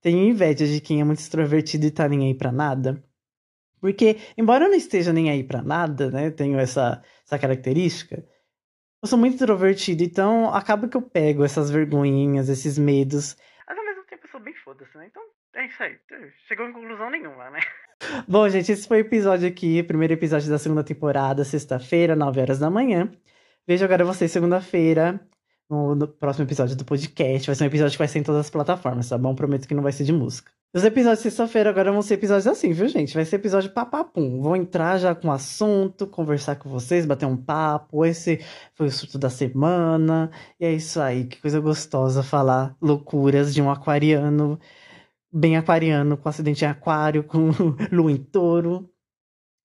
Tenho 0.00 0.24
inveja 0.24 0.66
de 0.66 0.80
quem 0.80 1.00
é 1.00 1.04
muito 1.04 1.18
extrovertido 1.18 1.86
e 1.86 1.90
tá 1.90 2.08
nem 2.08 2.26
aí 2.28 2.34
pra 2.34 2.52
nada. 2.52 3.02
Porque, 3.80 4.18
embora 4.36 4.64
eu 4.64 4.70
não 4.70 4.76
esteja 4.76 5.12
nem 5.12 5.30
aí 5.30 5.44
pra 5.44 5.62
nada, 5.62 6.10
né, 6.10 6.30
tenho 6.30 6.58
essa, 6.58 7.02
essa 7.24 7.38
característica, 7.38 8.24
eu 9.02 9.08
sou 9.08 9.18
muito 9.18 9.34
introvertido, 9.34 10.02
então 10.02 10.52
acaba 10.52 10.88
que 10.88 10.96
eu 10.96 11.02
pego 11.02 11.44
essas 11.44 11.70
vergonhinhas, 11.70 12.48
esses 12.48 12.78
medos. 12.78 13.36
Mas 13.66 13.78
ao 13.78 13.84
mesmo 13.84 14.04
tempo 14.04 14.24
eu 14.24 14.30
sou 14.30 14.40
bem 14.40 14.54
foda-se, 14.54 14.96
né? 14.96 15.06
Então 15.08 15.22
é 15.54 15.66
isso 15.66 15.82
aí. 15.82 15.96
Chegou 16.48 16.68
em 16.68 16.72
conclusão 16.72 17.10
nenhuma, 17.10 17.50
né? 17.50 17.60
Bom, 18.26 18.48
gente, 18.48 18.72
esse 18.72 18.86
foi 18.86 18.98
o 18.98 19.00
episódio 19.00 19.48
aqui, 19.48 19.82
primeiro 19.82 20.14
episódio 20.14 20.50
da 20.50 20.58
segunda 20.58 20.82
temporada, 20.82 21.44
sexta-feira, 21.44 22.16
9 22.16 22.40
horas 22.40 22.58
da 22.58 22.70
manhã. 22.70 23.10
Vejo 23.66 23.84
agora 23.84 24.04
vocês 24.04 24.32
segunda-feira, 24.32 25.20
no, 25.68 25.94
no, 25.94 26.08
próximo 26.08 26.46
episódio 26.46 26.76
do 26.76 26.84
podcast. 26.84 27.46
Vai 27.46 27.54
ser 27.54 27.64
um 27.64 27.66
episódio 27.66 27.92
que 27.92 27.98
vai 27.98 28.08
ser 28.08 28.18
em 28.20 28.22
todas 28.22 28.40
as 28.40 28.50
plataformas, 28.50 29.08
tá 29.08 29.18
bom? 29.18 29.34
Prometo 29.34 29.68
que 29.68 29.74
não 29.74 29.82
vai 29.82 29.92
ser 29.92 30.04
de 30.04 30.12
música. 30.12 30.50
Os 30.74 30.84
episódios 30.84 31.20
de 31.20 31.22
sexta-feira 31.22 31.70
agora 31.70 31.90
vão 31.90 32.02
ser 32.02 32.14
episódios 32.14 32.46
assim, 32.46 32.72
viu, 32.72 32.86
gente? 32.88 33.14
Vai 33.14 33.24
ser 33.24 33.36
episódio 33.36 33.72
papapum. 33.72 34.40
Vou 34.42 34.54
entrar 34.54 34.98
já 34.98 35.14
com 35.14 35.32
assunto, 35.32 36.06
conversar 36.06 36.56
com 36.56 36.68
vocês, 36.68 37.06
bater 37.06 37.24
um 37.24 37.36
papo. 37.36 38.04
Esse 38.04 38.38
foi 38.74 38.88
o 38.88 38.90
surto 38.92 39.18
da 39.18 39.30
semana. 39.30 40.30
E 40.60 40.66
é 40.66 40.72
isso 40.72 41.00
aí, 41.00 41.26
que 41.26 41.40
coisa 41.40 41.58
gostosa 41.58 42.22
falar 42.22 42.76
loucuras 42.82 43.54
de 43.54 43.62
um 43.62 43.70
aquariano, 43.70 44.60
bem 45.32 45.56
aquariano, 45.56 46.18
com 46.18 46.28
acidente 46.28 46.64
em 46.64 46.68
aquário, 46.68 47.24
com 47.24 47.50
lua 47.90 48.12
em 48.12 48.18
touro. 48.18 48.90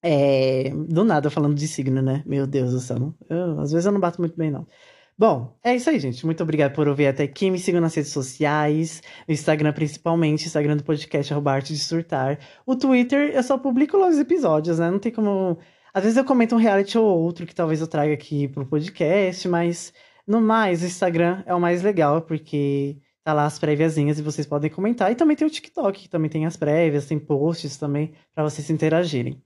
É, 0.02 0.70
do 0.70 1.04
nada 1.04 1.30
falando 1.30 1.56
de 1.56 1.68
signo, 1.68 2.02
né? 2.02 2.24
Meu 2.26 2.48
Deus 2.48 2.72
do 2.72 2.80
céu. 2.80 3.13
Eu, 3.30 3.60
às 3.60 3.72
vezes 3.72 3.86
eu 3.86 3.92
não 3.92 4.00
bato 4.00 4.22
muito 4.22 4.38
bem, 4.38 4.52
não. 4.52 4.68
Bom, 5.17 5.56
é 5.63 5.76
isso 5.76 5.89
aí, 5.89 5.99
gente. 5.99 6.26
Muito 6.26 6.41
obrigado 6.41 6.73
por 6.73 6.88
ouvir 6.88 7.08
até 7.08 7.23
aqui. 7.23 7.52
Me 7.52 7.60
sigam 7.60 7.80
nas 7.80 7.93
redes 7.93 8.12
sociais, 8.12 9.02
no 9.28 9.34
Instagram 9.34 9.71
principalmente, 9.71 10.47
Instagram 10.47 10.78
do 10.78 10.84
podcast, 10.84 11.34
arte 11.45 11.73
de 11.73 11.80
surtar. 11.80 12.39
O 12.65 12.76
Twitter, 12.76 13.32
eu 13.34 13.43
só 13.43 13.58
publico 13.58 13.95
os 13.97 14.17
episódios, 14.17 14.80
né? 14.80 14.89
Não 14.89 14.99
tem 14.99 15.12
como... 15.12 15.58
Às 15.93 16.04
vezes 16.04 16.17
eu 16.17 16.26
comento 16.26 16.56
um 16.56 16.58
reality 16.58 16.97
ou 16.97 17.06
outro 17.06 17.45
que 17.45 17.54
talvez 17.54 17.80
eu 17.80 17.88
traga 17.88 18.12
aqui 18.12 18.47
pro 18.47 18.65
podcast, 18.65 19.47
mas 19.47 19.93
no 20.28 20.41
mais, 20.41 20.82
o 20.82 20.88
Instagram 20.88 21.43
é 21.45 21.54
o 21.54 21.62
mais 21.62 21.84
legal, 21.84 22.23
porque 22.23 22.97
tá 23.23 23.34
lá 23.34 23.45
as 23.45 23.60
préviazinhas 23.60 24.17
e 24.17 24.23
vocês 24.23 24.47
podem 24.47 24.71
comentar. 24.71 25.12
E 25.12 25.15
também 25.15 25.36
tem 25.38 25.45
o 25.45 25.52
TikTok, 25.52 26.02
que 26.02 26.10
também 26.10 26.32
tem 26.32 26.47
as 26.47 26.58
prévias, 26.58 27.06
tem 27.06 27.19
posts 27.19 27.78
também 27.78 28.13
para 28.34 28.43
vocês 28.43 28.67
interagirem. 28.71 29.39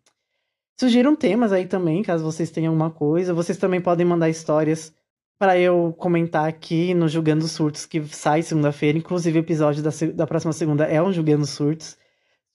Sugiram 0.79 1.15
temas 1.15 1.51
aí 1.51 1.65
também, 1.65 2.03
caso 2.03 2.23
vocês 2.23 2.49
tenham 2.51 2.71
alguma 2.71 2.91
coisa. 2.91 3.33
Vocês 3.33 3.57
também 3.57 3.81
podem 3.81 4.05
mandar 4.05 4.29
histórias 4.29 4.93
para 5.37 5.57
eu 5.59 5.93
comentar 5.97 6.47
aqui 6.47 6.93
no 6.93 7.07
Julgando 7.07 7.47
Surtos, 7.47 7.85
que 7.85 8.03
sai 8.07 8.41
segunda-feira. 8.41 8.97
Inclusive, 8.97 9.39
o 9.39 9.41
episódio 9.41 9.83
da, 9.83 9.91
da 10.13 10.27
próxima 10.27 10.53
segunda 10.53 10.85
é 10.85 11.01
um 11.01 11.13
Julgando 11.13 11.45
Surtos 11.45 11.97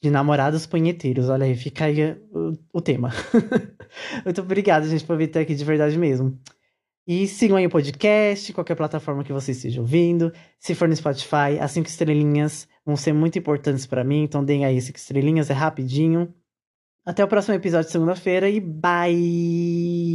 de 0.02 0.10
namorados 0.10 0.66
punheteiros. 0.66 1.28
Olha 1.28 1.46
aí, 1.46 1.54
fica 1.54 1.84
aí 1.84 2.18
o, 2.32 2.52
o 2.72 2.80
tema. 2.80 3.10
Muito 4.24 4.40
obrigada, 4.40 4.86
gente, 4.88 5.04
por 5.04 5.16
vir 5.16 5.28
até 5.28 5.40
aqui 5.40 5.54
de 5.54 5.64
verdade 5.64 5.96
mesmo. 5.96 6.36
E 7.06 7.26
sigam 7.26 7.56
aí 7.56 7.66
o 7.66 7.70
podcast, 7.70 8.52
qualquer 8.52 8.76
plataforma 8.76 9.24
que 9.24 9.32
você 9.32 9.52
esteja 9.52 9.80
ouvindo. 9.80 10.32
Se 10.58 10.74
for 10.74 10.88
no 10.88 10.94
Spotify, 10.94 11.58
as 11.60 11.70
cinco 11.72 11.88
estrelinhas 11.88 12.68
vão 12.84 12.96
ser 12.96 13.12
muito 13.12 13.38
importantes 13.38 13.86
para 13.86 14.04
mim, 14.04 14.22
então 14.22 14.44
deem 14.44 14.64
aí 14.64 14.80
cinco 14.80 14.98
estrelinhas, 14.98 15.50
é 15.50 15.52
rapidinho. 15.52 16.32
Até 17.04 17.24
o 17.24 17.28
próximo 17.28 17.54
episódio 17.54 17.86
de 17.86 17.92
segunda-feira 17.92 18.48
e 18.48 18.60
bye! 18.60 20.12